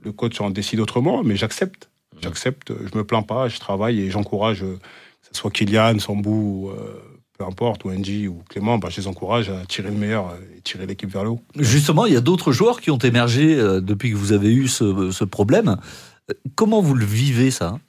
le 0.03 0.11
coach 0.11 0.39
en 0.39 0.49
décide 0.51 0.79
autrement, 0.79 1.23
mais 1.23 1.35
j'accepte. 1.35 1.89
Mmh. 2.13 2.17
J'accepte, 2.21 2.73
je 2.91 2.97
me 2.97 3.03
plains 3.03 3.23
pas, 3.23 3.47
je 3.47 3.59
travaille 3.59 4.01
et 4.01 4.11
j'encourage, 4.11 4.63
euh, 4.63 4.77
que 5.21 5.27
ce 5.31 5.39
soit 5.39 5.51
Kylian, 5.51 5.99
Sambou, 5.99 6.69
euh, 6.69 7.01
peu 7.37 7.45
importe, 7.45 7.85
ou 7.85 7.91
Angie 7.91 8.27
ou 8.27 8.41
Clément, 8.49 8.77
bah, 8.77 8.89
je 8.89 9.01
les 9.01 9.07
encourage 9.07 9.49
à 9.49 9.65
tirer 9.67 9.89
le 9.89 9.97
meilleur 9.97 10.35
et 10.55 10.61
tirer 10.61 10.85
l'équipe 10.85 11.09
vers 11.09 11.23
le 11.23 11.29
haut. 11.29 11.41
Justement, 11.57 12.05
il 12.05 12.13
y 12.13 12.17
a 12.17 12.21
d'autres 12.21 12.51
joueurs 12.51 12.81
qui 12.81 12.91
ont 12.91 12.97
émergé 12.97 13.55
depuis 13.55 14.11
que 14.11 14.15
vous 14.15 14.31
avez 14.31 14.51
eu 14.51 14.67
ce, 14.67 15.11
ce 15.11 15.23
problème. 15.23 15.77
Comment 16.55 16.81
vous 16.81 16.95
le 16.95 17.05
vivez, 17.05 17.51
ça? 17.51 17.79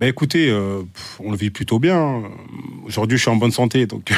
Ben 0.00 0.08
écoutez, 0.08 0.48
euh, 0.48 0.82
on 1.18 1.30
le 1.30 1.36
vit 1.36 1.50
plutôt 1.50 1.78
bien. 1.78 2.22
Aujourd'hui, 2.86 3.18
je 3.18 3.22
suis 3.22 3.30
en 3.30 3.36
bonne 3.36 3.50
santé, 3.50 3.84
donc 3.84 4.10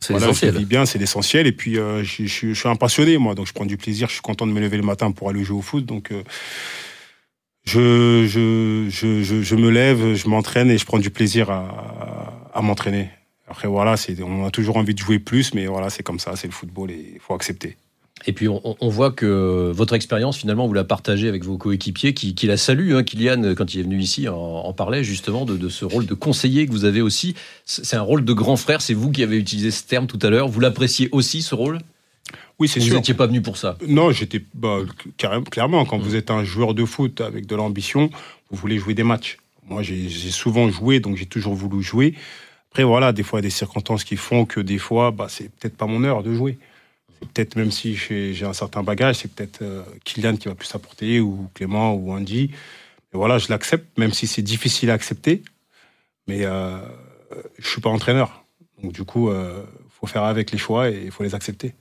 c'est 0.00 0.12
voilà, 0.12 0.30
je 0.30 0.46
vis 0.46 0.66
bien, 0.66 0.84
c'est 0.84 0.98
l'essentiel. 0.98 1.46
Et 1.46 1.52
puis, 1.52 1.78
euh, 1.78 2.04
je, 2.04 2.26
je, 2.26 2.52
suis 2.52 2.68
un 2.68 2.76
passionné, 2.76 3.16
moi, 3.16 3.34
donc 3.34 3.46
je 3.46 3.54
prends 3.54 3.64
du 3.64 3.78
plaisir. 3.78 4.08
Je 4.08 4.12
suis 4.14 4.22
content 4.22 4.46
de 4.46 4.52
me 4.52 4.60
lever 4.60 4.76
le 4.76 4.82
matin 4.82 5.10
pour 5.10 5.30
aller 5.30 5.42
jouer 5.42 5.56
au 5.56 5.62
foot, 5.62 5.86
donc 5.86 6.12
euh, 6.12 6.22
je, 7.64 8.26
je, 8.28 8.88
je, 8.90 9.42
je, 9.42 9.56
me 9.56 9.70
lève, 9.70 10.14
je 10.14 10.28
m'entraîne 10.28 10.70
et 10.70 10.76
je 10.76 10.84
prends 10.84 10.98
du 10.98 11.08
plaisir 11.08 11.50
à, 11.50 12.50
à 12.52 12.60
m'entraîner. 12.60 13.08
Après, 13.50 13.66
voilà, 13.66 13.96
on 14.24 14.46
a 14.46 14.50
toujours 14.50 14.76
envie 14.76 14.94
de 14.94 14.98
jouer 15.00 15.18
plus, 15.18 15.54
mais 15.54 15.66
voilà, 15.66 15.90
c'est 15.90 16.04
comme 16.04 16.20
ça, 16.20 16.36
c'est 16.36 16.46
le 16.46 16.52
football 16.52 16.92
et 16.92 17.14
il 17.14 17.20
faut 17.20 17.34
accepter. 17.34 17.76
Et 18.26 18.32
puis 18.32 18.48
on, 18.48 18.88
voit 18.88 19.10
que 19.10 19.72
votre 19.74 19.94
expérience, 19.94 20.36
finalement, 20.36 20.66
vous 20.66 20.74
la 20.74 20.84
partagez 20.84 21.26
avec 21.26 21.42
vos 21.42 21.56
coéquipiers 21.56 22.12
qui, 22.12 22.34
qui 22.34 22.46
la 22.46 22.58
saluent. 22.58 22.94
Hein. 22.94 23.02
Kylian, 23.02 23.54
quand 23.54 23.74
il 23.74 23.80
est 23.80 23.82
venu 23.82 23.98
ici, 23.98 24.28
en, 24.28 24.72
parlait 24.74 25.02
justement 25.02 25.46
de, 25.46 25.68
ce 25.70 25.86
rôle 25.86 26.04
de 26.04 26.12
conseiller 26.14 26.66
que 26.66 26.70
vous 26.70 26.84
avez 26.84 27.00
aussi. 27.00 27.34
C'est 27.64 27.96
un 27.96 28.02
rôle 28.02 28.24
de 28.24 28.32
grand 28.34 28.56
frère, 28.56 28.82
c'est 28.82 28.92
vous 28.92 29.10
qui 29.10 29.22
avez 29.22 29.38
utilisé 29.38 29.70
ce 29.70 29.84
terme 29.84 30.06
tout 30.06 30.18
à 30.22 30.28
l'heure. 30.28 30.48
Vous 30.48 30.60
l'appréciez 30.60 31.08
aussi, 31.12 31.40
ce 31.40 31.54
rôle? 31.54 31.78
Oui, 32.58 32.68
c'est 32.68 32.78
sûr. 32.78 32.90
Vous 32.90 32.96
n'étiez 32.96 33.14
pas 33.14 33.26
venu 33.26 33.40
pour 33.40 33.56
ça? 33.56 33.78
Non, 33.88 34.12
j'étais 34.12 34.44
bah, 34.54 34.80
clairement. 35.50 35.86
Quand 35.86 35.98
vous 35.98 36.14
êtes 36.14 36.30
un 36.30 36.44
joueur 36.44 36.74
de 36.74 36.84
foot 36.84 37.22
avec 37.22 37.46
de 37.46 37.56
l'ambition, 37.56 38.10
vous 38.50 38.58
voulez 38.58 38.78
jouer 38.78 38.92
des 38.92 39.02
matchs. 39.02 39.38
Moi, 39.66 39.82
j'ai 39.82 40.10
souvent 40.10 40.68
joué, 40.68 41.00
donc 41.00 41.16
j'ai 41.16 41.26
toujours 41.26 41.54
voulu 41.54 41.82
jouer. 41.82 42.14
Après, 42.70 42.84
voilà, 42.84 43.12
des 43.12 43.22
fois, 43.22 43.40
il 43.40 43.42
y 43.42 43.46
a 43.46 43.48
des 43.48 43.54
circonstances 43.54 44.04
qui 44.04 44.16
font 44.16 44.44
que 44.44 44.60
des 44.60 44.78
fois, 44.78 45.10
bah, 45.10 45.26
c'est 45.28 45.50
peut-être 45.50 45.76
pas 45.76 45.86
mon 45.86 46.04
heure 46.04 46.22
de 46.22 46.34
jouer 46.34 46.58
peut-être 47.20 47.56
même 47.56 47.70
si 47.70 47.94
j'ai 47.94 48.44
un 48.44 48.52
certain 48.52 48.82
bagage, 48.82 49.16
c'est 49.16 49.32
peut-être 49.32 49.62
euh, 49.62 49.82
Kylian 50.04 50.36
qui 50.36 50.48
va 50.48 50.54
plus 50.54 50.74
apporter, 50.74 51.20
ou 51.20 51.48
Clément, 51.54 51.94
ou 51.94 52.12
Andy. 52.12 52.50
Et 53.12 53.16
voilà, 53.16 53.38
je 53.38 53.48
l'accepte, 53.48 53.98
même 53.98 54.12
si 54.12 54.26
c'est 54.26 54.42
difficile 54.42 54.90
à 54.90 54.94
accepter. 54.94 55.42
Mais 56.26 56.44
euh, 56.44 56.78
je 57.58 57.68
suis 57.68 57.80
pas 57.80 57.90
entraîneur. 57.90 58.44
Donc 58.82 58.92
du 58.92 59.04
coup, 59.04 59.30
il 59.30 59.34
euh, 59.34 59.62
faut 59.90 60.06
faire 60.06 60.24
avec 60.24 60.52
les 60.52 60.58
choix 60.58 60.90
et 60.90 61.02
il 61.04 61.10
faut 61.10 61.22
les 61.22 61.34
accepter. 61.34 61.74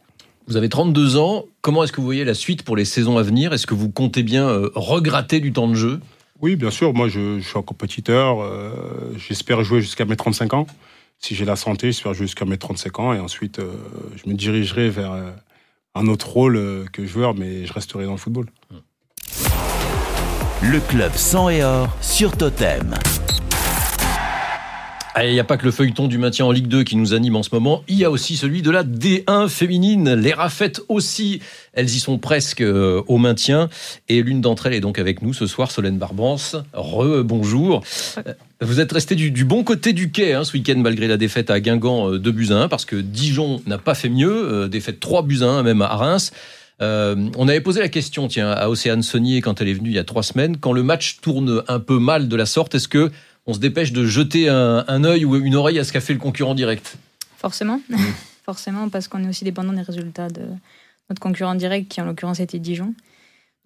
Vous 0.47 0.57
avez 0.57 0.69
32 0.69 1.17
ans. 1.17 1.45
Comment 1.61 1.83
est-ce 1.83 1.91
que 1.91 1.97
vous 1.97 2.07
voyez 2.07 2.25
la 2.25 2.33
suite 2.33 2.63
pour 2.63 2.75
les 2.75 2.85
saisons 2.85 3.17
à 3.17 3.23
venir? 3.23 3.53
Est-ce 3.53 3.67
que 3.67 3.75
vous 3.75 3.89
comptez 3.89 4.23
bien 4.23 4.47
euh, 4.47 4.71
regratter 4.73 5.39
du 5.39 5.53
temps 5.53 5.67
de 5.67 5.75
jeu? 5.75 5.99
Oui, 6.41 6.55
bien 6.55 6.71
sûr. 6.71 6.93
Moi, 6.93 7.07
je, 7.07 7.39
suis 7.39 7.57
un 7.57 7.61
compétiteur. 7.61 8.37
J'espère 9.17 9.63
jouer 9.63 9.81
jusqu'à 9.81 10.05
mes 10.05 10.15
35 10.15 10.53
ans 10.53 10.67
si 11.19 11.35
j'ai 11.35 11.45
la 11.45 11.55
santé, 11.55 11.87
j'espère 11.87 12.13
jusqu'à 12.13 12.45
mes 12.45 12.57
35 12.57 12.99
ans. 12.99 13.13
Et 13.13 13.19
ensuite, 13.19 13.59
euh, 13.59 13.73
je 14.15 14.29
me 14.29 14.35
dirigerai 14.35 14.89
vers 14.89 15.11
euh, 15.11 15.31
un 15.95 16.07
autre 16.07 16.29
rôle 16.29 16.55
euh, 16.55 16.85
que 16.91 17.05
joueur, 17.05 17.35
mais 17.35 17.65
je 17.65 17.73
resterai 17.73 18.05
dans 18.05 18.13
le 18.13 18.17
football. 18.17 18.47
Le 20.61 20.79
club 20.79 21.13
sang 21.13 21.49
et 21.49 21.63
or 21.63 21.89
sur 22.01 22.35
Totem. 22.35 22.95
Il 25.21 25.33
n'y 25.33 25.39
a 25.39 25.43
pas 25.43 25.57
que 25.57 25.65
le 25.65 25.71
feuilleton 25.71 26.07
du 26.07 26.17
maintien 26.17 26.45
en 26.45 26.51
Ligue 26.51 26.67
2 26.67 26.83
qui 26.83 26.95
nous 26.95 27.13
anime 27.13 27.35
en 27.35 27.43
ce 27.43 27.49
moment, 27.51 27.83
il 27.87 27.97
y 27.97 28.05
a 28.05 28.11
aussi 28.11 28.37
celui 28.37 28.61
de 28.61 28.71
la 28.71 28.83
D1 28.83 29.49
féminine. 29.49 30.13
Les 30.13 30.33
rafettes 30.33 30.81
aussi, 30.87 31.41
elles 31.73 31.89
y 31.89 31.99
sont 31.99 32.17
presque 32.17 32.61
euh, 32.61 33.01
au 33.07 33.17
maintien. 33.17 33.69
Et 34.07 34.21
l'une 34.21 34.39
d'entre 34.39 34.67
elles 34.67 34.75
est 34.75 34.79
donc 34.79 34.97
avec 34.97 35.21
nous 35.21 35.33
ce 35.33 35.45
soir, 35.45 35.71
Solène 35.71 35.97
Barbance. 35.97 36.55
Re-bonjour. 36.73 37.83
Euh, 38.25 38.33
vous 38.61 38.79
êtes 38.79 38.91
resté 38.91 39.15
du, 39.15 39.43
bon 39.43 39.63
côté 39.63 39.91
du 39.91 40.11
quai 40.11 40.33
hein, 40.33 40.43
ce 40.45 40.53
week-end 40.53 40.77
malgré 40.77 41.07
la 41.07 41.17
défaite 41.17 41.49
à 41.49 41.59
Guingamp 41.59 42.11
2 42.11 42.29
euh, 42.29 42.31
buts 42.31 42.47
à 42.51 42.55
1 42.55 42.67
parce 42.69 42.85
que 42.85 42.95
Dijon 42.95 43.61
n'a 43.65 43.77
pas 43.77 43.95
fait 43.95 44.09
mieux, 44.09 44.69
défaite 44.69 44.99
3 44.99 45.23
buts 45.23 45.39
à 45.41 45.47
1 45.47 45.63
même 45.63 45.81
à 45.81 45.95
Reims. 45.95 46.31
on 46.79 47.47
avait 47.47 47.61
posé 47.61 47.81
la 47.81 47.89
question 47.89 48.27
tiens, 48.27 48.51
à 48.51 48.69
Océane 48.69 49.03
Saunier 49.03 49.41
quand 49.41 49.59
elle 49.59 49.67
est 49.67 49.73
venue 49.73 49.89
il 49.89 49.95
y 49.95 49.99
a 49.99 50.03
trois 50.05 50.23
semaines, 50.23 50.57
quand 50.57 50.71
le 50.71 50.83
match 50.83 51.17
tourne 51.21 51.63
un 51.67 51.79
peu 51.79 51.99
mal 51.99 52.29
de 52.29 52.35
la 52.35 52.45
sorte, 52.45 52.75
est-ce 52.75 52.87
que 52.87 53.11
on 53.45 53.53
se 53.53 53.59
dépêche 53.59 53.91
de 53.91 54.05
jeter 54.05 54.49
un, 54.49 54.85
un 54.87 55.03
œil 55.03 55.25
ou 55.25 55.35
une 55.35 55.55
oreille 55.55 55.79
à 55.79 55.83
ce 55.83 55.91
qu'a 55.91 56.01
fait 56.01 56.13
le 56.13 56.19
concurrent 56.19 56.55
direct 56.55 56.97
Forcément. 57.37 57.81
Forcément, 58.45 58.89
parce 58.89 59.07
qu'on 59.07 59.23
est 59.23 59.29
aussi 59.29 59.43
dépendant 59.43 59.73
des 59.73 59.81
résultats 59.81 60.27
de 60.27 60.41
notre 61.09 61.21
concurrent 61.21 61.55
direct, 61.55 61.87
qui 61.89 62.01
en 62.01 62.05
l'occurrence 62.05 62.39
était 62.39 62.59
Dijon. 62.59 62.93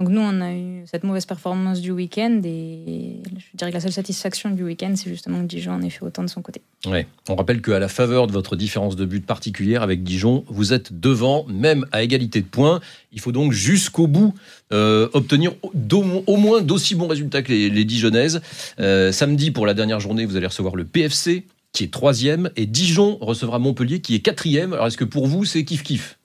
Donc 0.04 0.12
nous, 0.12 0.20
on 0.20 0.42
a 0.42 0.52
eu 0.52 0.84
cette 0.86 1.06
mauvaise 1.06 1.26
performance 1.26 1.80
du 1.80 1.92
week-end 1.92 2.42
et 2.44 3.22
je 3.38 3.58
dirais 3.58 3.72
que 3.72 3.76
la 3.76 3.80
seule 3.80 3.94
satisfaction 3.94 4.50
du 4.50 4.62
week-end, 4.62 4.94
c'est 4.98 5.10
justement 5.10 5.40
que 5.40 5.46
Dijon 5.46 5.72
en 5.72 5.82
ait 5.82 5.90
fait 5.90 6.04
autant 6.04 6.24
de 6.24 6.28
son 6.28 6.42
côté. 6.42 6.60
Ouais. 6.86 7.08
On 7.30 7.36
rappelle 7.36 7.62
qu'à 7.62 7.80
la 7.80 7.88
faveur 7.88 8.28
de 8.28 8.34
votre 8.34 8.58
différence 8.58 8.98
de 8.98 9.06
but 9.06 9.26
particulière 9.26 9.82
avec 9.82 10.04
Dijon, 10.04 10.44
vous 10.50 10.74
êtes 10.74 11.00
devant, 11.00 11.46
même 11.48 11.86
à 11.94 12.04
égalité 12.04 12.42
de 12.42 12.46
points. 12.46 12.82
Il 13.14 13.22
faut 13.22 13.32
donc 13.32 13.54
jusqu'au 13.54 14.08
bout 14.08 14.34
euh, 14.74 15.08
obtenir 15.14 15.54
au, 15.64 16.36
moins 16.36 16.62
d'aussi 16.62 16.96
bons 16.96 17.08
résultats 17.08 17.42
que 17.42 17.54
les, 17.54 17.86
Dijonnaises. 17.86 18.42
Euh, 18.82 19.14
samedi, 19.14 19.52
pour 19.52 19.66
la 19.66 19.74
dernière 19.74 20.02
journée, 20.02 20.26
vous 20.26 20.36
allez 20.36 20.48
recevoir 20.48 20.76
le 20.76 20.84
PFC, 20.84 21.46
qui 21.72 21.86
est 21.86 21.94
troisième, 21.94 22.50
et 22.58 22.66
Dijon 22.66 23.18
recevra 23.22 23.58
Montpellier, 23.58 24.02
qui 24.02 24.16
est 24.16 24.20
quatrième. 24.20 24.74
Alors 24.74 24.88
est-ce 24.88 24.98
que 24.98 25.06
pour 25.06 25.28
vous, 25.28 25.46
c'est 25.46 25.62
kiff-kiff? 25.62 26.18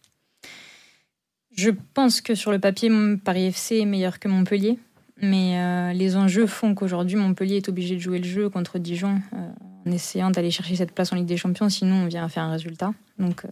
Je 1.59 1.71
pense 1.93 2.21
que 2.21 2.37
sur 2.37 2.53
le 2.53 2.61
papier, 2.61 2.89
Paris 3.25 3.47
FC 3.47 3.79
est 3.79 3.85
meilleur 3.85 4.21
que 4.21 4.29
Montpellier. 4.29 4.79
Mais 5.21 5.59
euh, 5.59 5.93
les 5.93 6.17
enjeux 6.17 6.47
font 6.47 6.77
qu'aujourd'hui, 6.77 7.17
Montpellier 7.17 7.57
est 7.57 7.69
obligé 7.69 7.97
de 7.97 8.01
jouer 8.01 8.21
le 8.21 8.29
jeu 8.29 8.49
contre 8.49 8.79
Dijon 8.79 9.21
euh, 9.33 9.39
en 9.85 9.91
essayant 9.91 10.31
d'aller 10.31 10.53
chercher 10.53 10.77
cette 10.77 10.93
place 10.93 11.13
en 11.13 11.17
Ligue 11.17 11.27
des 11.27 11.37
Champions. 11.37 11.69
Sinon, 11.69 12.05
on 12.05 12.07
vient 12.07 12.29
faire 12.29 12.45
un 12.45 12.53
résultat. 12.53 12.93
Donc, 13.19 13.45
euh, 13.45 13.49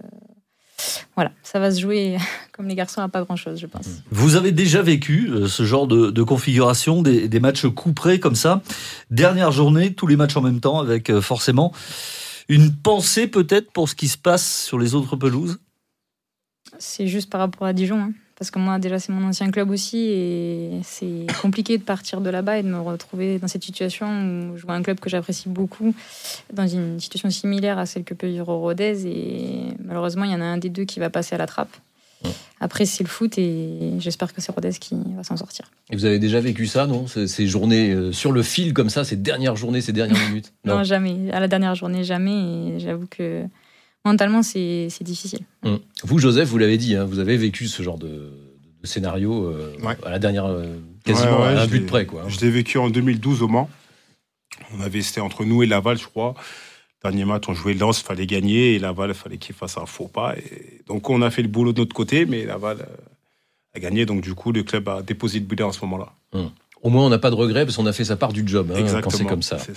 voilà, 1.16 1.32
ça 1.42 1.58
va 1.58 1.72
se 1.72 1.80
jouer 1.80 2.16
comme 2.52 2.68
les 2.68 2.76
garçons 2.76 3.00
à 3.00 3.08
pas 3.08 3.24
grand 3.24 3.34
chose, 3.34 3.58
je 3.58 3.66
pense. 3.66 3.88
Vous 4.12 4.36
avez 4.36 4.52
déjà 4.52 4.82
vécu 4.82 5.28
ce 5.48 5.64
genre 5.64 5.88
de, 5.88 6.22
configuration, 6.22 7.02
des, 7.02 7.26
des 7.26 7.40
matchs 7.40 7.66
couperés 7.66 8.20
comme 8.20 8.36
ça. 8.36 8.62
Dernière 9.10 9.50
journée, 9.50 9.94
tous 9.94 10.06
les 10.06 10.16
matchs 10.16 10.36
en 10.36 10.42
même 10.42 10.60
temps, 10.60 10.78
avec 10.78 11.12
forcément 11.18 11.72
une 12.48 12.72
pensée 12.72 13.26
peut-être 13.26 13.72
pour 13.72 13.88
ce 13.88 13.96
qui 13.96 14.06
se 14.06 14.16
passe 14.16 14.64
sur 14.64 14.78
les 14.78 14.94
autres 14.94 15.16
pelouses? 15.16 15.58
C'est 16.78 17.06
juste 17.06 17.30
par 17.30 17.40
rapport 17.40 17.66
à 17.66 17.72
Dijon. 17.72 17.98
hein. 17.98 18.12
Parce 18.38 18.50
que 18.50 18.58
moi, 18.58 18.78
déjà, 18.78 18.98
c'est 18.98 19.12
mon 19.12 19.26
ancien 19.26 19.50
club 19.50 19.70
aussi. 19.70 19.96
Et 19.96 20.70
c'est 20.82 21.26
compliqué 21.40 21.78
de 21.78 21.82
partir 21.82 22.20
de 22.20 22.28
là-bas 22.28 22.58
et 22.58 22.62
de 22.62 22.68
me 22.68 22.78
retrouver 22.78 23.38
dans 23.38 23.48
cette 23.48 23.64
situation 23.64 24.06
où 24.52 24.58
je 24.58 24.62
vois 24.66 24.74
un 24.74 24.82
club 24.82 25.00
que 25.00 25.08
j'apprécie 25.08 25.48
beaucoup 25.48 25.94
dans 26.52 26.66
une 26.66 27.00
situation 27.00 27.30
similaire 27.30 27.78
à 27.78 27.86
celle 27.86 28.04
que 28.04 28.12
peut 28.12 28.26
vivre 28.26 28.52
Rodez. 28.52 29.06
Et 29.06 29.74
malheureusement, 29.82 30.24
il 30.24 30.32
y 30.32 30.34
en 30.34 30.42
a 30.42 30.44
un 30.44 30.58
des 30.58 30.68
deux 30.68 30.84
qui 30.84 31.00
va 31.00 31.08
passer 31.08 31.34
à 31.34 31.38
la 31.38 31.46
trappe. 31.46 31.74
Après, 32.60 32.86
c'est 32.86 33.04
le 33.04 33.08
foot 33.08 33.36
et 33.38 33.92
j'espère 33.98 34.32
que 34.34 34.40
c'est 34.40 34.50
Rodez 34.50 34.72
qui 34.80 34.96
va 35.14 35.22
s'en 35.22 35.36
sortir. 35.36 35.70
Et 35.90 35.96
vous 35.96 36.06
avez 36.06 36.18
déjà 36.18 36.40
vécu 36.40 36.66
ça, 36.66 36.86
non? 36.86 37.06
Ces 37.06 37.28
ces 37.28 37.46
journées 37.46 37.90
euh, 37.92 38.10
sur 38.12 38.32
le 38.32 38.42
fil 38.42 38.72
comme 38.72 38.88
ça, 38.88 39.04
ces 39.04 39.16
dernières 39.16 39.56
journées, 39.56 39.82
ces 39.82 39.92
dernières 39.92 40.18
minutes? 40.28 40.52
Non, 40.64 40.82
jamais. 40.82 41.30
À 41.32 41.40
la 41.40 41.48
dernière 41.48 41.74
journée, 41.74 42.02
jamais. 42.04 42.70
Et 42.76 42.80
j'avoue 42.80 43.06
que 43.10 43.44
mentalement, 44.06 44.42
c'est 44.42 44.88
difficile. 45.02 45.40
Hum. 45.64 45.78
Vous, 46.04 46.18
Joseph, 46.18 46.48
vous 46.48 46.58
l'avez 46.58 46.78
dit, 46.78 46.94
hein, 46.96 47.04
vous 47.04 47.18
avez 47.18 47.36
vécu 47.36 47.68
ce 47.68 47.82
genre 47.82 47.98
de, 47.98 48.06
de 48.82 48.86
scénario 48.86 49.44
euh, 49.46 49.76
Ouais. 49.82 49.96
à 50.04 50.10
la 50.10 50.18
dernière, 50.18 50.46
euh, 50.46 50.76
quasiment 51.04 51.40
Ouais, 51.40 51.48
ouais, 51.48 51.58
à 51.58 51.62
un 51.62 51.64
je 51.64 51.70
but 51.70 51.80
l'ai- 51.80 51.86
près, 51.86 52.06
quoi. 52.06 52.22
hein. 52.22 52.28
Je 52.28 52.40
l'ai 52.40 52.50
vécu 52.50 52.78
en 52.78 52.88
2012 52.90 53.42
au 53.42 53.48
Mans. 53.48 53.68
On 54.76 54.80
avait, 54.80 55.02
c'était 55.02 55.20
entre 55.20 55.44
nous 55.44 55.62
et 55.62 55.66
Laval, 55.66 55.98
je 55.98 56.04
crois. 56.06 56.34
Dernier 57.02 57.24
match, 57.24 57.44
on 57.48 57.54
jouait 57.54 57.74
Lens, 57.74 58.00
fallait 58.00 58.26
gagner, 58.26 58.74
et 58.74 58.78
Laval, 58.78 59.10
il 59.10 59.14
fallait 59.14 59.36
qu'il 59.38 59.54
fasse 59.54 59.76
un 59.76 59.86
faux 59.86 60.08
pas. 60.08 60.34
Et 60.38 60.80
donc, 60.86 61.08
on 61.10 61.20
a 61.22 61.30
fait 61.30 61.42
le 61.42 61.48
boulot 61.48 61.72
de 61.72 61.80
notre 61.80 61.94
côté, 61.94 62.24
mais 62.26 62.44
Laval 62.46 62.78
euh, 62.80 62.96
a 63.74 63.80
gagné. 63.80 64.06
Donc, 64.06 64.22
du 64.22 64.34
coup, 64.34 64.50
le 64.50 64.62
club 64.62 64.88
a 64.88 65.02
déposé 65.02 65.38
le 65.40 65.44
bilan 65.44 65.68
à 65.68 65.72
ce 65.72 65.80
moment-là. 65.82 66.12
Au 66.82 66.90
moins, 66.90 67.06
on 67.06 67.08
n'a 67.08 67.18
pas 67.18 67.30
de 67.30 67.34
regrets 67.34 67.64
parce 67.64 67.76
qu'on 67.76 67.86
a 67.86 67.92
fait 67.92 68.04
sa 68.04 68.16
part 68.16 68.32
du 68.32 68.46
job 68.46 68.70
hein, 68.74 69.00
quand 69.02 69.10
c'est 69.10 69.24
comme 69.24 69.42
ça. 69.42 69.58
Ça. 69.58 69.72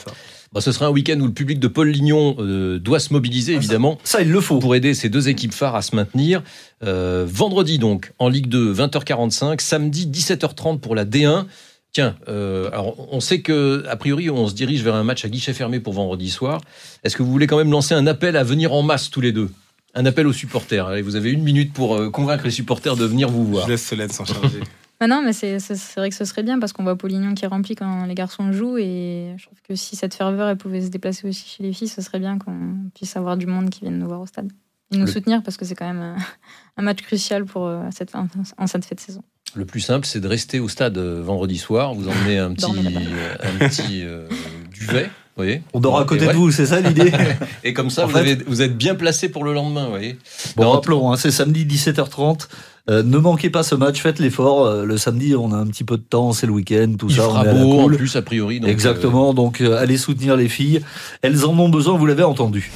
Bah, 0.51 0.61
ce 0.61 0.71
sera 0.71 0.87
un 0.87 0.89
week-end 0.89 1.19
où 1.19 1.25
le 1.25 1.31
public 1.31 1.59
de 1.59 1.67
Paul 1.67 1.87
Lignon 1.87 2.35
euh, 2.39 2.77
doit 2.77 2.99
se 2.99 3.13
mobiliser, 3.13 3.53
évidemment. 3.53 3.97
Ça, 4.03 4.21
il 4.21 4.29
le 4.29 4.41
faut. 4.41 4.59
Pour 4.59 4.75
aider 4.75 4.93
ces 4.93 5.09
deux 5.09 5.29
équipes 5.29 5.53
phares 5.53 5.75
à 5.75 5.81
se 5.81 5.95
maintenir. 5.95 6.43
Euh, 6.83 7.25
vendredi, 7.27 7.79
donc, 7.79 8.11
en 8.19 8.29
Ligue 8.29 8.47
2, 8.47 8.73
20h45. 8.73 9.61
Samedi, 9.61 10.07
17h30 10.07 10.79
pour 10.79 10.93
la 10.93 11.05
D1. 11.05 11.45
Tiens, 11.91 12.15
euh, 12.27 12.69
alors 12.71 13.07
on 13.11 13.19
sait 13.19 13.41
que 13.41 13.83
a 13.89 13.95
priori 13.95 14.29
on 14.29 14.47
se 14.47 14.53
dirige 14.53 14.83
vers 14.83 14.93
un 14.93 15.03
match 15.03 15.25
à 15.25 15.29
guichet 15.29 15.53
fermé 15.53 15.79
pour 15.79 15.93
vendredi 15.93 16.29
soir. 16.29 16.61
Est-ce 17.03 17.17
que 17.17 17.23
vous 17.23 17.31
voulez 17.31 17.47
quand 17.47 17.57
même 17.57 17.71
lancer 17.71 17.95
un 17.95 18.05
appel 18.05 18.37
à 18.37 18.43
venir 18.43 18.73
en 18.73 18.83
masse 18.83 19.09
tous 19.09 19.21
les 19.21 19.31
deux? 19.31 19.49
Un 19.95 20.05
appel 20.05 20.27
aux 20.27 20.33
supporters. 20.33 20.85
Allez, 20.85 21.01
vous 21.01 21.15
avez 21.15 21.31
une 21.31 21.41
minute 21.41 21.73
pour 21.73 22.11
convaincre 22.11 22.43
les 22.43 22.51
supporters 22.51 22.95
de 22.95 23.05
venir 23.05 23.29
vous 23.29 23.43
voir. 23.43 23.65
Je 23.65 23.71
laisse 23.71 23.83
Solène 23.83 24.11
s'en 24.11 24.25
charger. 24.25 24.59
Ah 25.01 25.07
non, 25.07 25.21
mais 25.23 25.31
c'est 25.33 25.57
vrai 25.95 26.09
que 26.09 26.15
ce 26.15 26.25
serait 26.25 26.43
bien 26.43 26.59
parce 26.59 26.73
qu'on 26.73 26.83
voit 26.83 26.97
Paulignon 26.97 27.33
qui 27.33 27.45
est 27.45 27.47
rempli 27.47 27.75
quand 27.75 28.05
les 28.05 28.15
garçons 28.15 28.51
jouent 28.51 28.77
et 28.77 29.33
je 29.37 29.45
trouve 29.45 29.57
que 29.67 29.73
si 29.75 29.95
cette 29.95 30.13
ferveur 30.13 30.49
elle 30.49 30.57
pouvait 30.57 30.81
se 30.81 30.89
déplacer 30.89 31.27
aussi 31.27 31.47
chez 31.47 31.63
les 31.63 31.71
filles, 31.71 31.87
ce 31.87 32.01
serait 32.01 32.19
bien 32.19 32.37
qu'on 32.37 32.75
puisse 32.93 33.15
avoir 33.15 33.37
du 33.37 33.45
monde 33.45 33.69
qui 33.69 33.81
vienne 33.81 33.97
nous 33.97 34.07
voir 34.07 34.19
au 34.19 34.25
stade 34.25 34.51
et 34.91 34.97
nous 34.97 35.05
Le- 35.05 35.11
soutenir 35.11 35.41
parce 35.41 35.55
que 35.55 35.63
c'est 35.63 35.75
quand 35.75 35.87
même 35.87 36.01
un, 36.01 36.15
un 36.77 36.81
match 36.81 37.01
crucial 37.01 37.45
pour 37.45 37.67
euh, 37.67 37.83
cette 37.95 38.11
fin, 38.11 38.27
en 38.57 38.67
cette 38.67 38.83
fête 38.83 38.97
de 38.97 39.03
saison. 39.03 39.23
Le 39.55 39.65
plus 39.65 39.79
simple, 39.79 40.05
c'est 40.05 40.19
de 40.19 40.27
rester 40.27 40.59
au 40.59 40.67
stade 40.67 40.97
euh, 40.97 41.21
vendredi 41.23 41.57
soir. 41.57 41.93
Vous 41.95 42.07
emmenez 42.09 42.37
un 42.37 42.53
petit, 42.53 42.65
euh, 42.69 43.35
un 43.41 43.67
petit 43.69 44.03
euh, 44.03 44.27
duvet, 44.71 45.05
vous 45.05 45.09
voyez. 45.37 45.63
On 45.73 45.79
dort 45.79 45.97
à 45.99 46.05
côté 46.05 46.27
ouais. 46.27 46.33
de 46.33 46.37
vous, 46.37 46.51
c'est 46.51 46.67
ça 46.67 46.81
l'idée 46.81 47.11
Et 47.63 47.73
comme 47.73 47.89
ça, 47.89 48.05
vous, 48.05 48.11
fait- 48.11 48.19
avez, 48.19 48.35
vous 48.35 48.61
êtes 48.61 48.77
bien 48.77 48.93
placé 48.95 49.29
pour 49.29 49.43
le 49.45 49.53
lendemain, 49.53 49.85
vous 49.85 49.91
voyez. 49.91 50.19
Bon, 50.55 50.63
Non, 50.65 50.71
rappelons, 50.71 51.11
hein, 51.11 51.15
c'est 51.17 51.31
samedi 51.31 51.65
17h30. 51.65 52.47
Euh, 52.89 53.03
ne 53.03 53.17
manquez 53.19 53.49
pas 53.51 53.61
ce 53.61 53.75
match, 53.75 54.01
faites 54.01 54.19
l'effort. 54.19 54.65
Euh, 54.65 54.83
le 54.83 54.97
samedi, 54.97 55.35
on 55.35 55.51
a 55.51 55.57
un 55.57 55.67
petit 55.67 55.83
peu 55.83 55.97
de 55.97 56.01
temps, 56.03 56.33
c'est 56.33 56.47
le 56.47 56.53
week-end, 56.53 56.93
tout 56.97 57.07
il 57.09 57.15
ça. 57.17 57.23
fera 57.23 57.41
on 57.41 57.45
est 57.45 57.49
à 57.49 57.53
la 57.53 57.63
beau 57.63 57.79
en 57.81 57.87
plus, 57.87 58.15
a 58.15 58.21
priori. 58.23 58.59
donc, 58.59 58.69
Exactement, 58.69 59.33
donc 59.33 59.61
euh, 59.61 59.77
allez 59.77 59.97
soutenir 59.97 60.35
les 60.35 60.49
filles. 60.49 60.81
Elles 61.21 61.45
en 61.45 61.57
ont 61.59 61.69
besoin, 61.69 61.95
vous 61.97 62.05
l'avez 62.07 62.23
entendu. 62.23 62.71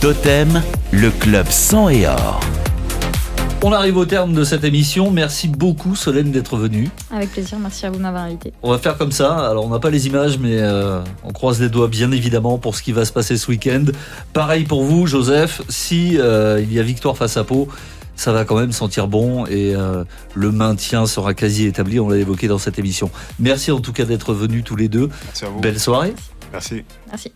Totem, 0.00 0.62
le 0.92 1.10
club 1.10 1.46
sang 1.48 1.88
et 1.88 2.06
or. 2.06 2.40
On 3.66 3.72
arrive 3.72 3.96
au 3.96 4.04
terme 4.04 4.34
de 4.34 4.44
cette 4.44 4.62
émission. 4.62 5.10
Merci 5.10 5.48
beaucoup 5.48 5.96
Solène 5.96 6.30
d'être 6.30 6.58
venue. 6.58 6.90
Avec 7.10 7.30
plaisir, 7.30 7.58
merci 7.58 7.86
à 7.86 7.90
vous 7.90 7.96
de 7.96 8.02
m'avoir 8.02 8.24
invité. 8.24 8.52
On 8.62 8.70
va 8.70 8.76
faire 8.76 8.98
comme 8.98 9.10
ça. 9.10 9.48
Alors 9.48 9.64
on 9.64 9.70
n'a 9.70 9.78
pas 9.78 9.88
les 9.88 10.06
images, 10.06 10.38
mais 10.38 10.58
euh, 10.60 11.00
on 11.24 11.32
croise 11.32 11.62
les 11.62 11.70
doigts 11.70 11.88
bien 11.88 12.12
évidemment 12.12 12.58
pour 12.58 12.76
ce 12.76 12.82
qui 12.82 12.92
va 12.92 13.06
se 13.06 13.12
passer 13.12 13.38
ce 13.38 13.50
week-end. 13.50 13.86
Pareil 14.34 14.64
pour 14.64 14.84
vous, 14.84 15.06
Joseph. 15.06 15.62
Si 15.70 16.18
euh, 16.18 16.60
il 16.62 16.74
y 16.74 16.78
a 16.78 16.82
victoire 16.82 17.16
face 17.16 17.38
à 17.38 17.44
Pau, 17.44 17.68
ça 18.16 18.32
va 18.32 18.44
quand 18.44 18.58
même 18.58 18.72
sentir 18.72 19.08
bon 19.08 19.46
et 19.46 19.74
euh, 19.74 20.04
le 20.34 20.52
maintien 20.52 21.06
sera 21.06 21.34
quasi 21.34 21.66
établi. 21.66 22.00
On 22.00 22.08
l'a 22.08 22.16
évoqué 22.16 22.48
dans 22.48 22.58
cette 22.58 22.78
émission. 22.78 23.10
Merci 23.38 23.72
en 23.72 23.80
tout 23.80 23.92
cas 23.92 24.04
d'être 24.04 24.34
venus 24.34 24.64
tous 24.64 24.76
les 24.76 24.88
deux. 24.88 25.08
Merci 25.24 25.44
à 25.44 25.48
vous. 25.48 25.60
Belle 25.60 25.80
soirée. 25.80 26.14
Merci. 26.52 26.84
Merci. 27.08 27.32